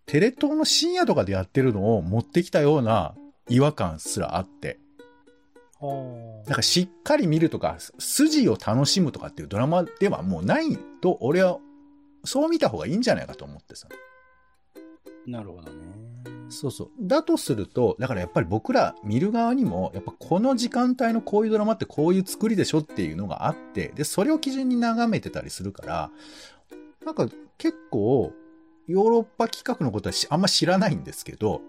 [0.06, 3.16] テレ東の深夜とかでやってるのを持ってきたような
[3.50, 4.80] 違和感すらあって、
[5.80, 11.58] はなんかしっかり見るとか、筋を楽しむとかっていうドラマではもうないと、俺は、
[12.24, 13.88] そう見た方がいいんじゃないかと思ってさ。
[13.90, 15.30] あ。
[15.30, 16.02] なるほどね。
[16.50, 16.90] そうそう。
[17.00, 26.12] だとすると、だからやっぱり僕ら見る側にも、やっぱこの時間帯のこういうドラマってこういう作りでしょっていうのがあって、で、それを基準に眺めてたりするから、
[27.06, 28.34] なんか結構、
[28.88, 31.62] ヨーロッパ企画のことはしあんま知らないんですけど、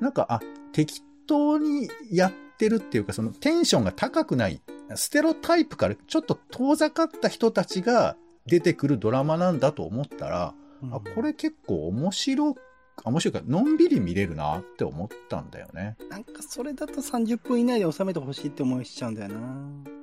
[0.00, 0.40] なんか、あ、
[0.72, 4.60] 適当にやってるっていうか、そのテンションが高くない、
[4.94, 12.62] ステロタイプからちょっと遠ざかった人たちが出てくるドラマなんだと思ったら、うんあ、これ結構面白く、
[13.04, 15.96] あ面白いか、のんびり見れるなって思ったんだよね。
[16.08, 19.99] なんかそれだと30分以内で収めてほしいって思いしちゃうんだよな。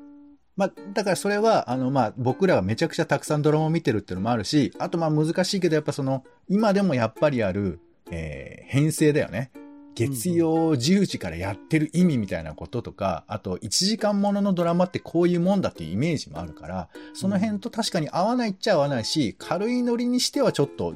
[0.57, 7.79] まあ、だからそれは、あの、まあ、僕らがめちゃくちゃたくさんドラマを見てるっていうのもあるし、あとまあ難しいけど、やっぱその、今でもやっぱりある、
[8.11, 9.51] えー編成だよね。
[9.95, 20.95] 月曜10時からやってる意味みたいなこととか、あと1時間もののドラマってこういうもんだっていうイメージもあるから、その辺と確かに合わないっちゃ合わないし、軽いノリにしてはちょっと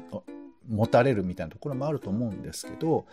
[0.68, 3.06] 持たれるみたいなところもあると思うんですけど、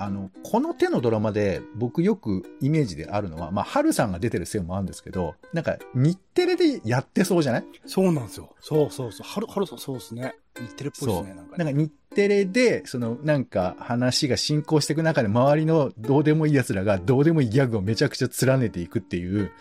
[0.00, 7.64] あの、この手のドラマで僕よくイメージであるのは、まあ、春さんが出てるせいもあるんですけど、なんか日テレでやってそうじゃない？
[7.84, 8.54] そうなんですよ。
[8.60, 9.26] そうそうそう。
[9.26, 10.34] はる、はるさんそうですね。
[10.56, 11.64] 日テレっぽいですね、なんかね。
[11.64, 19.52] なんか日テレで、そのなんか話が進行していく中で周りのどうでもいい奴らがどうでもいいギャグをめちゃくちゃ連ねていくっていう、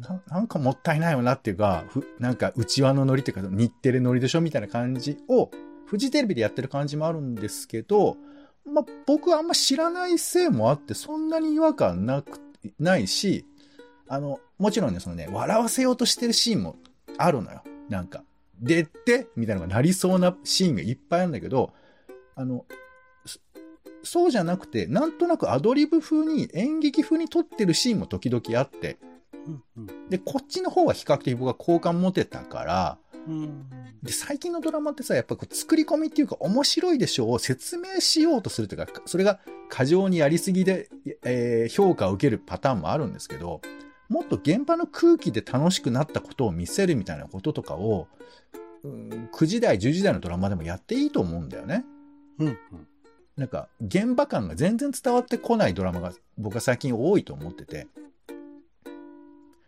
[0.00, 5.50] ななんかもったいないよなっていうか、ふなんか内輪のノリっていうか日テレノリでしょみたいな感じを、
[5.86, 8.16] フジテレビでやってる感じもあるんですけど、
[8.66, 12.40] まあ、僕はあんま知らないせいもあって、そんなに違和感なく、
[12.78, 13.44] ないし、
[14.08, 16.76] あの、もちろんね、そのね、笑わせようとしてるシーンも
[17.18, 17.62] あるのよ。
[17.88, 18.22] なんか、
[18.60, 21.72] でってみたいなのがなりそうなシーンがいっぱいあるんだけど、
[22.34, 22.64] あの、
[23.26, 23.38] そ
[24.02, 28.98] そうじゃなくて、なんとなくアドリブ風に、演劇風に撮ってるシーンも時々あって、
[30.08, 33.66] で、こっちの方は比較的僕は好感持てたから、うん。
[34.02, 40.88] で、最近のドラマってさ、やっぱこう作り込みっていうか面白いでしょうを説明しようとするというか、それが過剰にやりすぎで、
[41.24, 43.60] えー評価を受けるパターンもあるんですけど、
[44.08, 48.06] もっと現場の空気で楽しくなったことを見せるみたいなこととかを、
[48.82, 51.84] うん9時台、10時台のドラマでもやっていいと思うんだよね。
[52.38, 52.56] うんうん。
[53.36, 57.88] なんか、現場感が全然伝わってこないドラマが僕は最近多いと思ってて。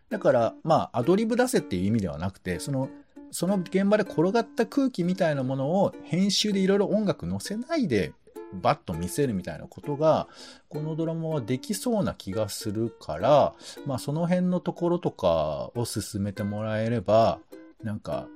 [0.09, 2.89] だから、まあ、アドリブ出せっていう意味ではなくて、その、
[3.31, 8.13] その現場で転がった空気みたいなものを編集でいろいろ音楽載せないで
[8.53, 10.27] バッと見せるみたいなことが、
[10.69, 13.53] このドラマはできそうな気がするから、
[13.85, 17.39] まあその辺のところとかを進めてもらえれば、
[17.83, 18.27] なんか、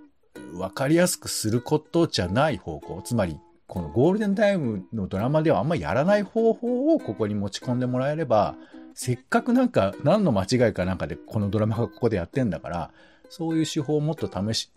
[0.53, 8.55] わかりやすくすることじゃない方向、つまり、このゴールデンタイムのドラマではあんまやらない方法をここに持ち込んでもらえれば、
[8.93, 12.91] せっかくなんか何の間違いかなんかでこのドラマがここでやってんだから、
[13.33, 14.71] そういう手法をもっと試し、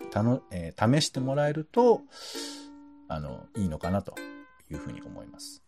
[0.52, 2.02] えー試してもらえると、
[3.08, 4.14] あの、いいのかなと
[4.70, 5.64] いうふうに思います。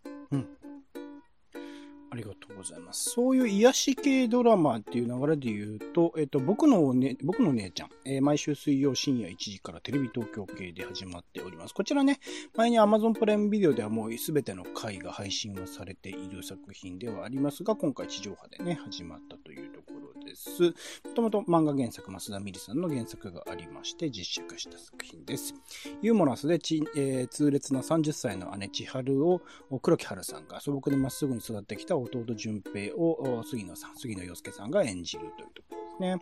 [2.09, 3.09] ありがとうございます。
[3.11, 11.73] そういう癒し系ドラマっていう流れで言うと、えっと、僕のね、僕の姉ちゃん、えー毎週水曜深夜1時からテレビ東京系で始まっております。
[11.73, 12.19] こちらね、
[12.55, 20.63] 前に Amazon プライムビデオではもう全ての回が配信はされている作品ではありますが、今回地上波でね、始まったというところです。
[20.63, 25.53] もともと漫画原作、増田美里さんの原作がありまして、実写化した作品です。
[26.01, 29.41] ユーモラスでち、えー痛烈な30歳の姉千春を
[29.81, 36.17] 黒木春さんが素朴でまっすぐに育ってきた弟淳平を杉野さん、杉野洋介さんが演じるというところですね。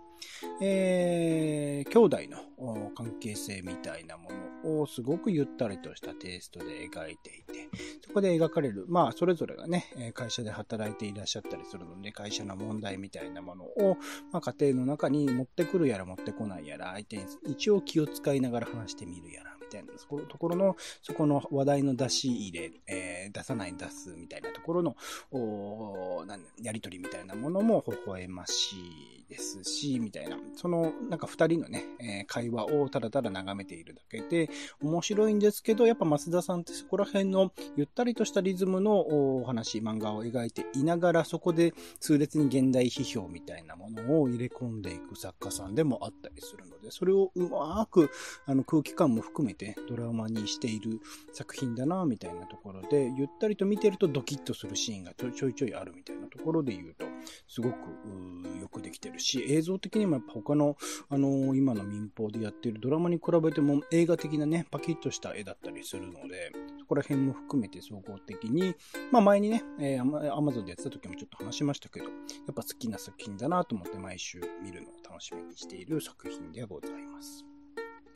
[0.62, 2.18] えー、兄弟
[2.58, 4.30] の関係性みたいなも
[4.64, 7.70] のをすごくゆったりとしたテイストで描いていて、
[8.06, 13.98] そこで描かれる、まあ、それぞれがね、会社で働いていらっしゃったりするので、会社の問題みたいなものを、
[14.32, 24.96] まあ、家庭の中に持ってくるやら持ってこないやら、相手に一応気を使いながら話してみるやら、みたいなところところの、そこの話題の出し入れ、えー出さない出すみたいなところの、
[26.62, 28.76] やりとりみたいなものも微笑まし
[29.25, 30.38] いですし、みたいな。
[30.56, 34.50] その、なんか二人のね、えー会話をただただ眺めているだけで、
[34.82, 39.00] 面白いんですけど、やっぱ増田さんってそこら辺のゆったりとしたリズムの
[39.40, 48.10] お話、漫画を描いていながら、そこで痛烈に現代批評みたいなものを入れ込んでいく作家さんでもあったりするので、それをうまく
[48.46, 51.00] あの空気感も含めてドラマにしている
[51.34, 57.06] 作品だな、みたいなところで、ゆったりと見てるとドキッとするシーンがちょいちょいあるみたいなところで言うと、
[57.48, 57.76] すごく
[58.60, 60.78] よくできてるし、映像的にもやっぱ他の、
[61.10, 68.76] あのー今の民放でやってるドラマに比べても映画的なね、パキッとした絵だったりするので、そこら辺も含めて総合的に、
[69.12, 72.12] まあ前にね、えー、アマアマゾンでやってた時もちょっと話しましたけど、や
[72.52, 77.46] っぱ好きな作品だなと思って毎週見るのを楽しみにしている作品でございます。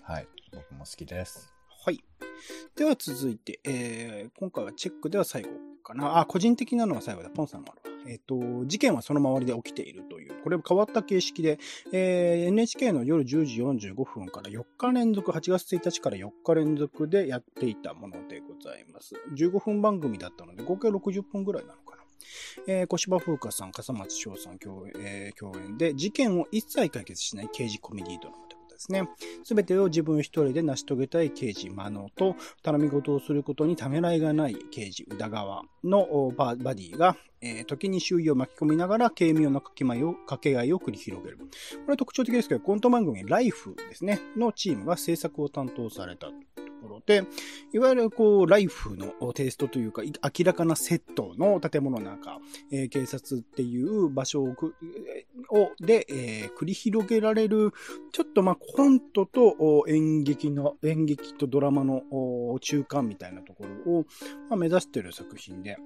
[0.04, 0.28] はい。
[0.52, 1.54] 僕も好きです。
[1.86, 2.04] はい。
[2.76, 5.50] では続いて、えー、今回はチェックでは最後
[5.90, 6.20] かな。
[6.20, 7.30] あ、個人的なのは最後だ。
[7.30, 8.00] ポンさんもあるわ。
[8.08, 11.60] えっ、と、事件はその周りで起きているという、これ変わった形式で、
[11.92, 19.16] えー NHK の夜10時45分から4日連続、8月1日から4日連続でやっていたものでございます。
[19.36, 22.04] 15分番組だったので、合計60分ぐらいなのかな。
[22.68, 28.49] えー小芝風花さん、笠松翔さん共,、えー共演で、事件を一切解決しない刑事コメディドラマということ
[28.80, 29.10] ですね。
[29.44, 41.38] すべてを自分一人で成し遂げたい刑事マノと、頼み事をすることにためらいがない刑事宇田川のバディが、えー時に周囲を巻き込みながら軽妙な掛け合いを掛け合いを繰り広げる。
[41.38, 41.46] こ
[41.88, 46.32] れは特徴的ですけど、コント番組ライフですね、のチームが制作を担当された
[46.82, 47.24] ころで、
[47.74, 52.40] いわゆるこう、ライフのテイストというか、明らかなセットの建物の中、
[52.72, 54.56] えー警察っていう場所を
[55.52, 57.72] をで、えー繰り広げられる、
[58.12, 62.04] ちょっとまあコントと演劇の、演劇とドラマの
[62.62, 64.06] 中間みたいなところを、
[64.50, 65.78] まあ、目指している作品で、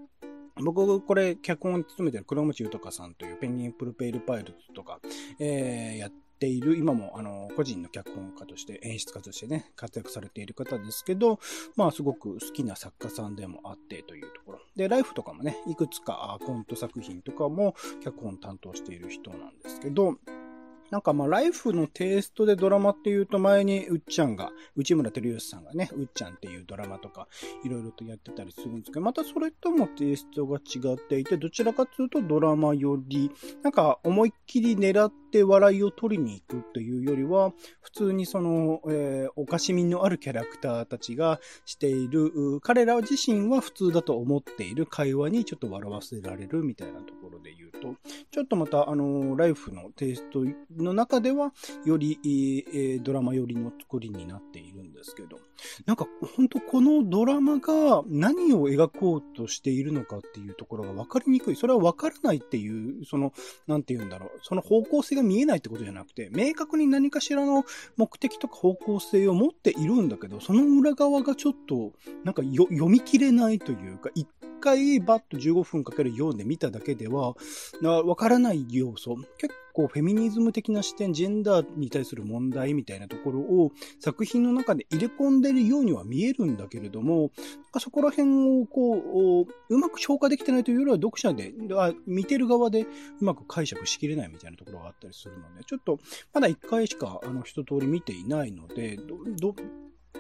[0.64, 5.00] 僕、これ、脚本を務めている黒持豊さんというペンギンプルペイルパイロットとか、
[5.40, 11.40] えーやっている、今も、あの、個人の脚本家として、演出家としてね、活躍されている方ですけど、
[11.76, 14.60] まあ、すごく好きな作家さんでもあってというところ。
[14.76, 20.18] で、ライフとかもね、いくつかコント作品とかも脚本担当している人なんですけど、
[20.92, 27.28] なんかまあ、ライフのテイストでドラマっていうと前にうっちゃんが、内村照義さんがね、うっちゃんっていうドラマとか、
[27.64, 33.32] いろいろとやってたりするんですけど、またそれともテイストが違っていて、どちらかというとドラマより、
[33.64, 47.96] なんか思いっきり狙って笑いを取りに行くというよりは、普通にその、えーおかしみのあるキャラクターたちがしている、彼ら自身は普通だと思っている会話にちょっと笑わせられるみたいなところで言うと、
[48.32, 50.44] ちょっとまた、あのライフのテイスト
[50.78, 51.54] の中では、
[51.86, 55.40] より、えードラマ寄りの作りになっているんですけど、
[55.86, 61.56] なんか、本当このドラマが何を描こうとしているのかっていうところが分かりにくい。
[61.56, 63.34] それは分からないっていう、その、
[63.68, 64.30] なんて言うんだろう。
[64.42, 67.66] その方向性が見えないってことじゃなくて、明確に何かしらの
[67.98, 74.28] 目的とか方向性を持っているんだけど、その裏側がちょっと、なんか読み切れないというか、一
[74.62, 77.36] 回バッと15分かける4で見ただけでは、
[77.82, 87.30] わからない要素、結こう、フェミニズム的な視点、ジェンダーに対する問題みたいなところを作品の中で入れ込んでいるようには見えるんだけれども、なん
[87.72, 91.54] かそこら辺をこう、うまく消化できてないというよりは読者で、
[92.06, 92.88] 見てる側でう
[93.26, 96.00] まく解釈しきれないみたいなところがあったりするので、ちょっと
[96.34, 99.56] まだ一回しかあの一通り見ていないので、ど、ど、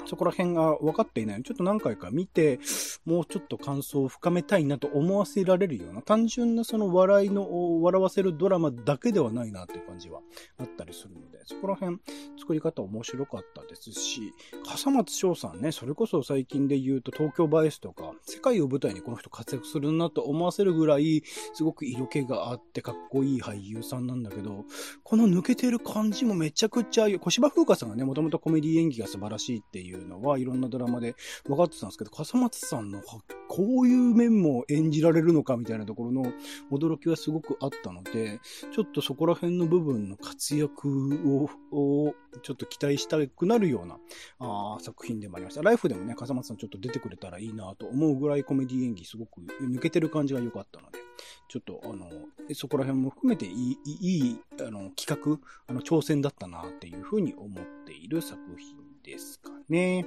[0.05, 2.59] そこら辺が分かっていない、ちょっと何回か見て、
[3.05, 10.21] もうちょっと感想を深めたいなと思わせられるような、単純なその笑いの、笑わせるドラマだけではないなっていう感じは
[10.57, 11.97] あったりするので、そこら辺
[12.39, 14.33] 作り方面白かったですし、
[14.65, 21.23] 笠松翔さんね、それこそ最近で言うと東京バイスとか、世界を舞台にこの人活躍するなと思わせるぐらい、
[21.53, 24.65] すごく色気があってかっこいい俳優さんなんだけど、
[25.03, 31.15] この抜けてる感じもめちゃくちゃ、小芝風花さんがね、もともとコメディ演技が素晴らしいっていううのは、いろんなドラマで
[31.45, 36.31] 分かってたんですけど、笠松さんの、こういう面も演じられるのかみたいなところの
[36.71, 38.39] 驚きはすごくあったので、
[38.73, 43.97] ちょっとそこら辺の部分の活躍を、をちょっと期待したくなるような
[44.39, 45.61] あ作品でもありました。
[45.61, 50.99] ライフでもね、笠松さんちょっと出てくれたらいいなと思うぐらいコメディ演技すごく抜けてる感じが良かったので、
[51.47, 52.09] ちょっとあの、
[52.53, 60.05] そこら辺も含めていい、いい、あの、企画、あの、挑戦だったなっていうふうに思っている作品ですかね。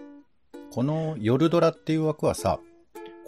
[0.73, 2.59] この夜ドラっていう枠はさ、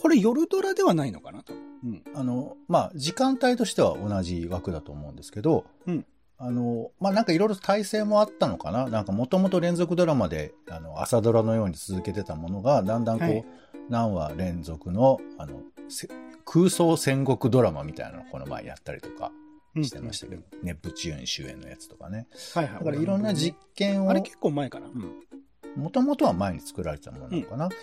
[0.00, 1.42] これ夜ドラではないのかな？
[1.42, 1.52] と。
[1.52, 2.02] うん。
[2.14, 6.06] あの、まあ、時間帯としては同じ枠だと思うんですけど、うん。
[6.38, 8.88] あの、まあ、なんかいろいろ体制もあったのかな？
[8.88, 13.44] なんかもともと連続ドラマで、あの、朝ドラのように続けてたものが、だんだんこう、はい、
[13.88, 15.60] 何話連続の、あの、
[16.44, 19.32] 空想戦国ドラマみたいなのをこの前やったりとか
[19.82, 22.26] してましたけど、うんうん、ネプチューン主演のやつとかね。
[22.54, 22.74] はいはい。
[22.74, 24.10] だからいろんな実験を。
[24.10, 24.86] あれ結構前かな。
[24.86, 25.12] うん。
[25.78, 27.64] もともとは前に作られたものなのかな。
[27.66, 27.76] うん、だ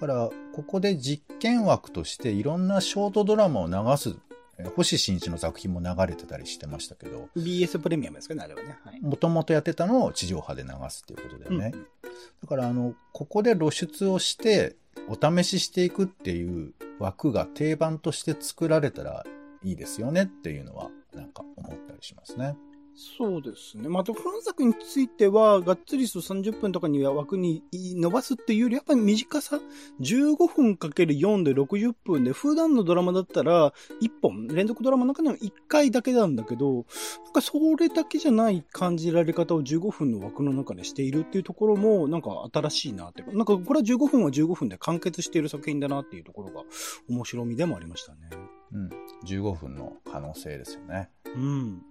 [0.00, 4.16] から、ここで実験枠としていろんなショートドラマを流す、
[4.76, 7.28] 星新一の作品も流れてたりしてましたけど。
[7.36, 8.76] BS プレミアムですかね、あれはね。
[9.00, 11.72] もともとやってたのを地上波で流すっていうことだよね。
[11.74, 11.86] うん、
[12.42, 14.76] だから、あの、ここで露出をして、
[15.08, 19.24] お試ししていくっていう枠が定番として作られたら
[19.62, 22.56] いいですよねっていうのは、なんか思ったりしますね。
[23.00, 23.88] そうですね。
[23.88, 29.60] また、本作については、がっつりと30分とかには枠に伸ばすっていうより、やっぱり短さ、
[30.00, 33.72] 15分かける4で60分で、普段のドラマだったら、
[34.02, 36.86] 1本、連続ドラマの中でも1回だけなんだけど、
[37.24, 43.22] なんかそれだけじゃない感じられ方を15分の枠の中でしているっていうところも、なんか新しいなって。
[43.22, 46.64] なんかこれは15分は15分で完結している作品だなっていうところが、
[47.08, 48.30] 面白みでもありましたね。
[48.72, 48.90] うん。
[49.24, 51.10] 15分の可能性ですよね。
[51.36, 51.82] うん。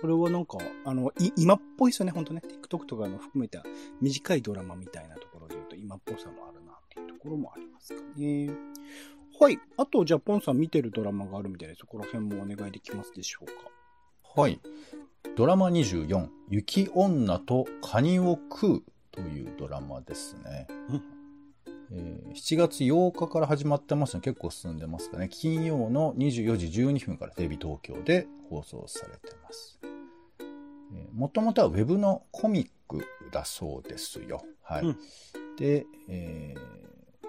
[0.00, 2.42] それはなんか、あの、今っぽいですよね、ほんとね。
[2.44, 3.62] TikTok とかの含めた
[4.00, 8.50] 短いドラマみたいなところで言うと今っぽさもあるなっていうところもありますかね。
[9.38, 9.58] はい。
[9.76, 14.40] あと、じゃあ、ポンさん見てるドラマがあるみたいで、そこら辺もお願いできますでしょうか。
[14.40, 14.60] はい。
[15.36, 20.66] ドラマ24、雪女とカニを食うというドラマですね。
[20.90, 21.19] うん
[21.92, 25.28] えー、7月8日から始まってますので結構進んでますかね。
[25.28, 29.80] 金曜の24時12分からテレビ東京で放送されてます。
[31.12, 34.42] もともとはウェブのコミックだそうですよ。
[34.62, 34.84] はい。
[34.84, 34.96] うん、
[35.56, 36.54] で、え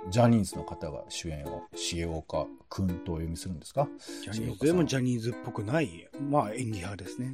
[0.08, 3.88] ー、ジャニーズの方が主演を、重岡くんとお読みするんですか？
[4.24, 7.34] ジャニーズでもジャニーズっぽくない、まあ演技派ですね。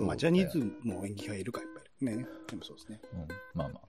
[0.00, 2.06] うん、まあジャニーズも演技派いるか、やっぱり。
[2.06, 2.26] ね。
[2.48, 3.00] でもそうですね。
[3.12, 3.88] うん、まあまあ。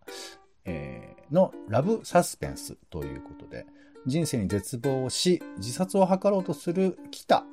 [0.66, 3.66] えー、のラブサスペンスということで、
[4.06, 7.44] 人生に絶望し、自殺を図ろうとする北、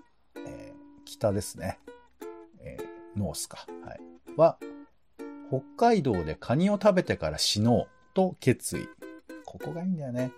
[0.47, 1.79] えー、北ですね。
[2.61, 3.67] えー、ノースか。
[3.85, 4.01] はい。
[4.37, 4.59] は、
[5.49, 8.89] 北海道でカニを食べてから死のうと決意。
[9.45, 10.33] ここがいいんだよね。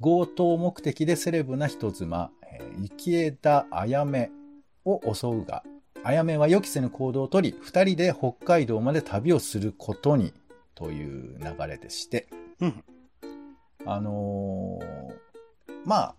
[0.00, 4.30] 強盗目的でセレブな人妻、えー、池枝あやめ
[4.84, 5.64] を襲うが、
[6.04, 10.32] あやめは予期せぬ行動をとり、二人で北海道まで旅をすることに、
[10.74, 12.28] という流れでして。
[12.60, 12.84] うん。
[13.84, 16.14] あのー、まあ、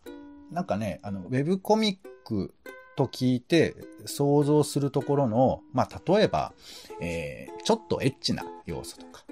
[0.51, 2.53] なんかね、あの、ウェブコミック
[2.95, 3.75] と聞いて
[4.05, 6.53] 想像するところの、まあ、例えば、
[7.01, 9.23] えー、ちょっとエッチな要素とか、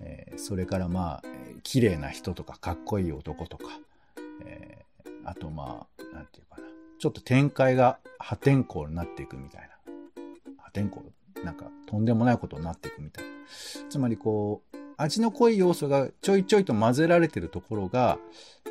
[0.00, 1.22] えー、それからまあ、
[1.62, 3.64] 綺麗な人とか、かっこいい男とか、
[4.44, 9.68] えー、あとまあ、なんていうかな、ちょっと展開が破天荒になっていくみたいな。
[10.58, 11.02] 破天荒
[11.44, 13.30] なんか、とんでもないことになっていくみたいな。
[13.88, 18.18] つまりこう、味の濃い要素がちょいちょいと混ぜられてるところが、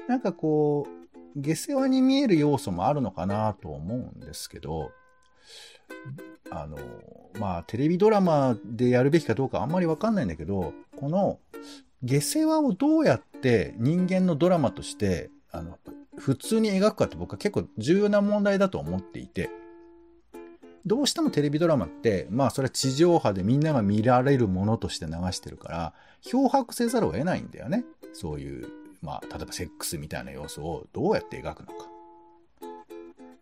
[0.08, 4.92] なんかこう、下世話に見える要素もあるのかなと思うんですけど、
[6.50, 6.78] あの、
[7.40, 11.40] まあ、テレビドラマでやるべきかどうかあんまりわかんないんだけど、この
[12.04, 15.78] 下世話をどうやって人間のドラマとして、あの、
[16.18, 19.50] 普通に描くかって僕は結構重要な問題だと思っていて、
[20.86, 27.84] どうしてもテレビドラマって、まあそれは地上波でみんなが見られるものとして流してるから、漂白せざるを得ないんだよね。
[28.14, 28.68] そういう、
[29.02, 31.74] まあ例えばセックスみたいな要素をどうやって描くのか。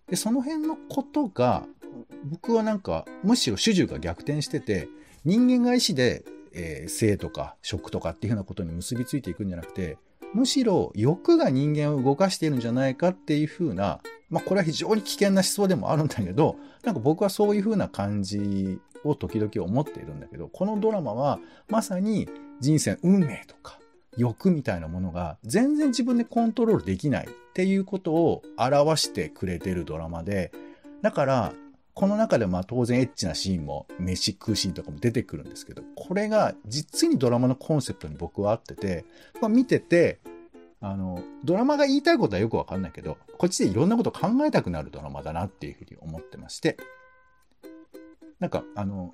[0.08, 1.66] で、その辺のことが、
[2.26, 4.88] 僕はなんか、むしろ主従が逆転してて、
[5.24, 9.98] 人間が意志で、えー性とか食とかっていうふうなことに結びついていくんじゃなくて、
[10.34, 14.00] むしろ欲が人間を動かしているんじゃないかっていうふうな、
[14.30, 22.28] まあこれは非常に危険な思想でもあるんだけど、なんか僕はそういうふうな感じを時々思っているんだけど、このドラマはまさに
[22.60, 23.80] 人生運命とか
[24.18, 30.52] 欲みたいなものが全然自分でコントロールできないっていうことを表してくれてるドラマで、
[31.02, 31.54] だから、
[31.94, 39.06] この中でまあ当然エッチなシーンも飯食うシーンとかも出てくるんですけど、これが実にドラマのコンセプトに僕は合ってて、
[39.42, 40.20] まあ、見てて、
[40.82, 46.78] あの、ドラマが言いたいことはよくわかんないけど、こっちでいろんなこと考えたくなるドラマだなっていうふうに思ってまして、
[48.40, 49.12] なんか、あの、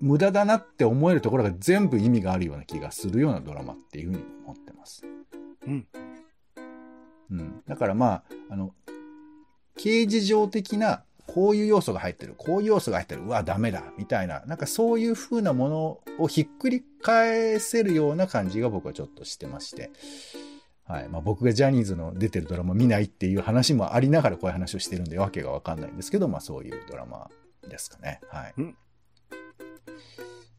[0.00, 5.02] 無駄だなって思えるところが全部意味があるような気がするようなドラマっていうふうに思ってます。
[5.66, 5.86] うん。
[7.30, 7.62] うん。
[7.66, 8.74] だからまあ、あの、
[9.76, 19.90] 刑事上的な、こういう要素が入ってる、こういう要素が入ってる、うわ、ダメだ、みたいな、なんかそういう風なものをひっくり返せるような感じが僕はちょっとしてまして。
[20.84, 21.08] はい。
[21.08, 27.28] まあ僕がジャニーズの出てるドラマ見ないっていう話もありながらこういう話をしてるんでわけがわかんないんですけど、まあそういうドラマ
[27.68, 28.20] ですかね。
[28.28, 28.54] はい。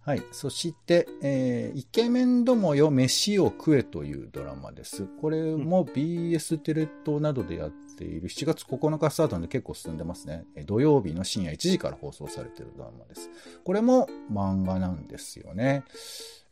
[0.08, 0.24] うんはい。
[0.32, 5.06] そして、えーイケメンどもよ飯を食えというドラマです。
[5.20, 10.46] これも BS テレ東などでやっている7月9日スタートなんで結構進んでますね。
[10.56, 13.30] えー土曜日の深夜1時から放送されているドラマです。
[13.66, 15.84] これも漫画なんですよね。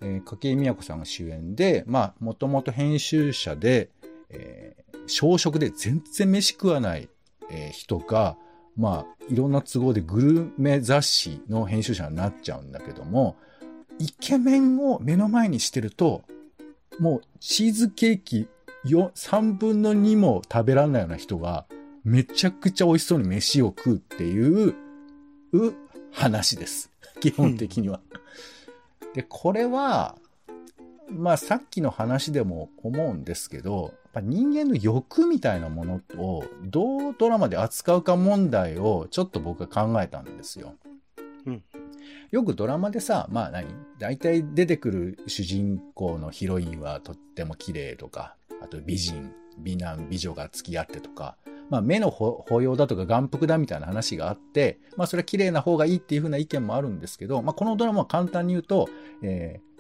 [0.02, 3.90] えー、筧美和子さんが主演で、まあ、もともと編集者で、
[4.30, 7.08] えー小食で全然飯食わない、
[7.50, 8.36] えー人が、
[8.78, 13.38] まあ、いろんな都合でグルメ雑誌の編集者になっちゃうんだけども、
[14.00, 16.24] イケメンを目の前にしてると、
[17.00, 18.48] もうチーズケーキ
[18.84, 21.66] よ3分の2も食べられないような人が、
[22.04, 24.76] めちゃくちゃ美味しそうに飯を食うっていう、
[25.54, 25.74] う
[26.12, 26.92] 話です。
[27.20, 28.02] 基本的には。
[29.14, 30.16] で、これは、
[31.10, 40.74] まあさっきの話でも思うんですけど、ぱ人間の欲みたいなものをどうドラマで扱うか問題をちょっと僕は考えたんですよ。
[41.46, 41.64] うん
[42.32, 43.68] よくドラマでさ、まあ何？
[43.98, 51.38] 大体出てくる主人公のヒロインはとっても綺麗とか、あと美人、美男、美女が付き合ってとか、
[51.70, 58.90] まあ目の保保養だとか眼福だみたいな話があって、まあそれは綺麗な方がいいっていう風な意見もあるんですけど、まあこのドラマは簡単に言うと、
[59.22, 59.76] えー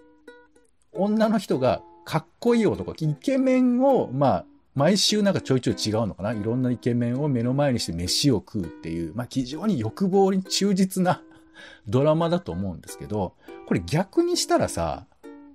[0.97, 4.45] 女の人がかっこいい男、イケメンを、まあ、
[4.75, 6.33] 毎週なんかちょいちょい違うのかな？
[6.33, 11.21] いろんなイケメンを目の前にして飯を食うっていう、まあ非常に欲望に忠実な
[11.87, 13.33] ドラマだと思うんですけど、
[13.67, 15.07] これ逆にしたらさ、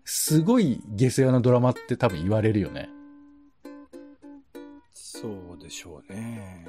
[0.05, 2.91] すごい下世話なドラマって多分言われるよね。
[4.93, 5.29] そ
[5.59, 6.67] うでしょうね。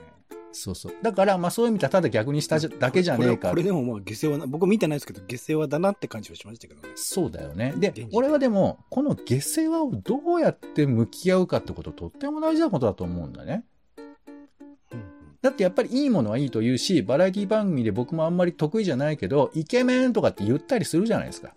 [0.51, 0.93] そうそう。
[1.01, 6.89] だから、まあそういう意味ではただ逆にしただけじゃねえかこれこれでもまあ下世話な、僕見てないですけど、下世話だなって感じはしましたけどね。
[6.95, 7.73] そうだよね。
[7.77, 13.63] で俺はでも、この下世話をどうやって向き合うかってこととっても大事なことだと思うんだね。
[13.97, 15.01] うん
[15.41, 21.55] だってやっぱりいいものはいいと言うし、バラエティ番組で僕もあんまり得意じゃないけど、イケメンとかって言ったりするじゃないですか。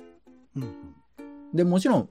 [0.57, 0.63] うん。
[0.63, 0.95] うん
[1.55, 2.09] で、もちろん、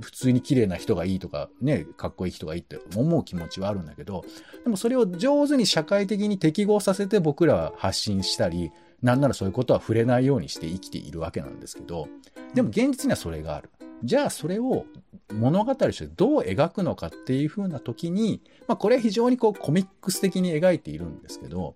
[0.00, 4.24] 普通に綺麗な人がいいとか、ね、かっこいい人がいいって思う気持ちはあるんだけど、
[4.64, 8.70] でもそれを上手に社会的に適合させて僕らは発信したり、
[9.02, 12.08] なんならそういうことは触れないようにして生きているわけなんですけど、
[12.54, 13.70] でも現実にはそれがある。
[14.04, 14.86] じゃあそれを
[15.34, 21.74] 物語としてどう描くのかっていう風な時に、まあこれは非常にこうコミックス的に描いているんですけど、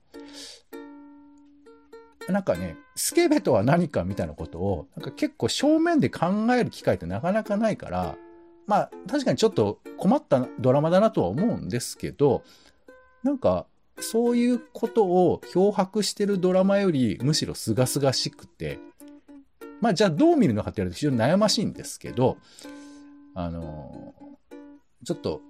[2.28, 8.16] なんかね、スケベとは何かみたいなことを、なんか結構正面で考える機会ってなかなかないから、
[8.66, 12.42] まあ確かにちょっと困ったドラマだなとは思うんですけど、
[13.22, 13.66] なんか
[13.98, 18.78] そういうことを漂白してるドラマよりむしろ清々しくて、
[19.80, 22.38] まあじゃあどう見るのかって言われると非常に悩ましいんですけど、
[23.34, 24.14] あの
[25.04, 25.40] ちょっと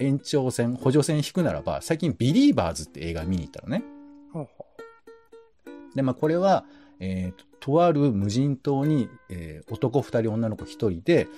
[0.00, 3.84] 延長戦、補助線引くならば、最近ビリーバーズって映画見に行ったのね。
[5.94, 6.64] で、まあ、これは、
[6.98, 11.28] えーと、ある無人島に、えー男2人、女の子1人で、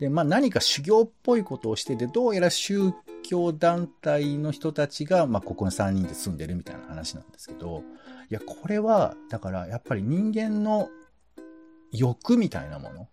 [0.00, 2.92] で、まあ、何か修行っぽいことをしてて、どうやら宗
[3.22, 7.84] 教団体の人たちが、まあ、ここに3人で住んでるみたいな話なんですけど、
[8.30, 10.88] いや、これは、だから、やっぱり人間の
[11.92, 13.08] 欲みたいなもの、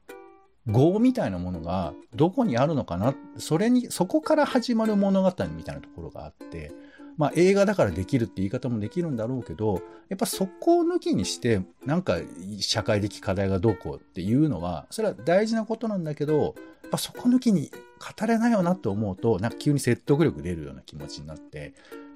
[0.67, 6.71] 業みたいなものがどこにあるのかな、それに、そこから始まる物語みたいなところがあって、
[7.17, 12.17] まあ映画だからできるって言い方もできるんだろうけど、やっぱそこを抜きにして、なんか
[12.59, 17.71] 社会的課題がどうこうっていうのは、それは大事なことなんだけど、やっぱそこ抜きに
[18.17, 21.73] 語れないよなって思うと、なんか急に説得力出るような気持ちになって、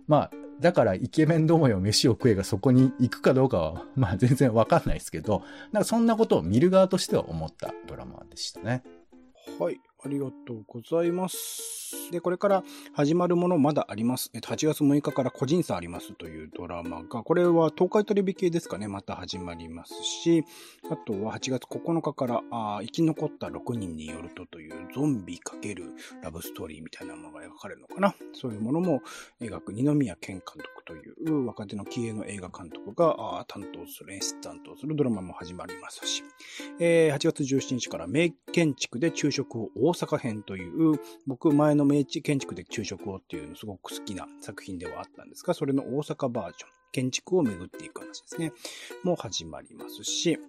[0.07, 8.83] まあ、だからイケメンどもよ飯を食えがそこに行くかどうかは、 まあ全然わかんないですけど、なんかそんなことを見る側としては思ったドラマでしたね。
[9.59, 9.79] はい。
[10.05, 12.11] ありがとうございます。
[12.11, 14.29] で、これから始まるものまだあります。
[14.33, 20.43] えっと、8月6日から個人差ありますというドラマが、これは東海テレビ系ですかね、また始まりますし、
[20.91, 25.91] あとは8月9日から、あ生き残った6人によるとというゾンビ×
[26.21, 28.13] ラブストーリーみたいなものが描かれるのかな。
[28.33, 29.01] そういうものも
[29.41, 36.23] 描く二宮健監督という若手の気鋭の映画監督が担当する、演出担当するドラマも始まりますし、
[36.79, 48.51] えー、8月17日から名建築で昼食を大阪編という、僕前の名建築で昼食をっていうのすごく好きな作品ではあったんですが、それの大阪バージョン、建築を巡っていく話ですね。
[49.03, 50.39] も始まりますし、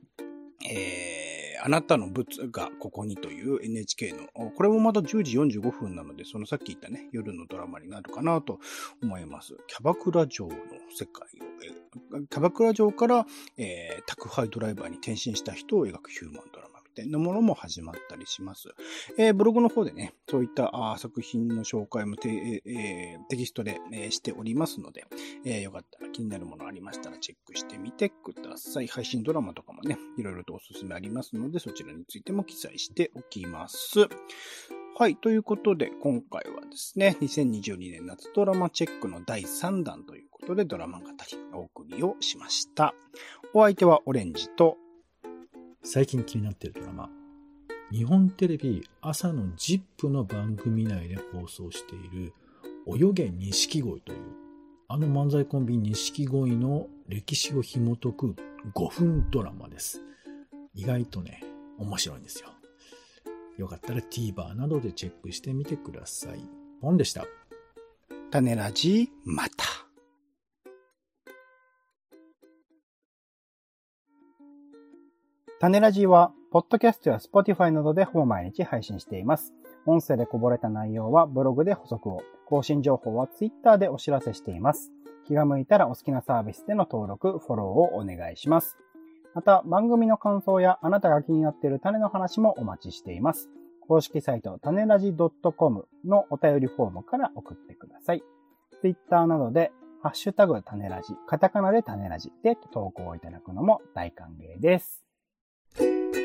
[0.70, 8.61] えー、あなたの物がここにという NHK の、これもまだ10時45分なので、そのさっき言ったね、夜のドラマになるかなと
[9.03, 9.55] 思います。
[9.66, 10.55] キャバクラ城の
[10.90, 13.26] 世界をえ、キャバクラ城から、
[13.59, 16.74] えー、宅配ドライバーに転身した人を描くヒューマンドラマ。
[16.95, 18.68] 展のものも始まったりします。
[19.18, 25.05] えー、ブログの方でね、そういったあ作品の紹介もテ,、えー、テキストで、えー、しておりますので、
[25.45, 28.86] えー、よかったら気になるものありましたらチェックしてみてください。
[28.86, 34.09] 配信ドラマとかもね、いろいろとおすすめありますので、そちらについても記載しておきます。
[34.97, 35.16] はい。
[35.16, 41.16] ということで、今回はですね、2022年夏ドラマチェックの第3弾ということで、ドラマ語り
[41.53, 42.95] お送りをしました。
[43.55, 44.76] お相手はオレンジと
[45.87, 47.11] 最近気になっているドラマ、
[47.93, 52.32] 日本テレビ朝の ZIP の番組内で放送している
[52.87, 54.18] 泳げ錦鯉という、
[54.89, 58.35] あの漫才コンビ錦鯉の歴史を紐解く
[58.74, 60.01] 5分ドラマです。
[60.74, 61.43] 意外とね、
[61.78, 62.49] 面白いんですよ。
[63.59, 66.41] よかったら TVer などでチェックしてみてください。
[66.80, 67.26] ポンでした。
[68.30, 69.74] 種ラジ、また。
[75.64, 79.54] 種ラジは、ポッドキャストや Spotify などでほぼ毎日配信しています。
[79.86, 84.92] 音声でこぼれた内容はブログで補足を、更新情報は Twitter でお知らせしています。
[85.26, 88.76] 気が向いたらお好きなサービスでの登録、フォローをお願いします。
[89.32, 93.48] また、番組の感想やあなたが気になっている種の話もお待ちしています。
[93.88, 98.22] 公式サイト、種ラジ .com のお便りフォームから送ってください。
[98.82, 105.03] Twitter などで、ハッシュタグ種ラジ、カタカナで種ラジで投稿いただくのも大歓迎です。
[105.77, 106.24] Thank you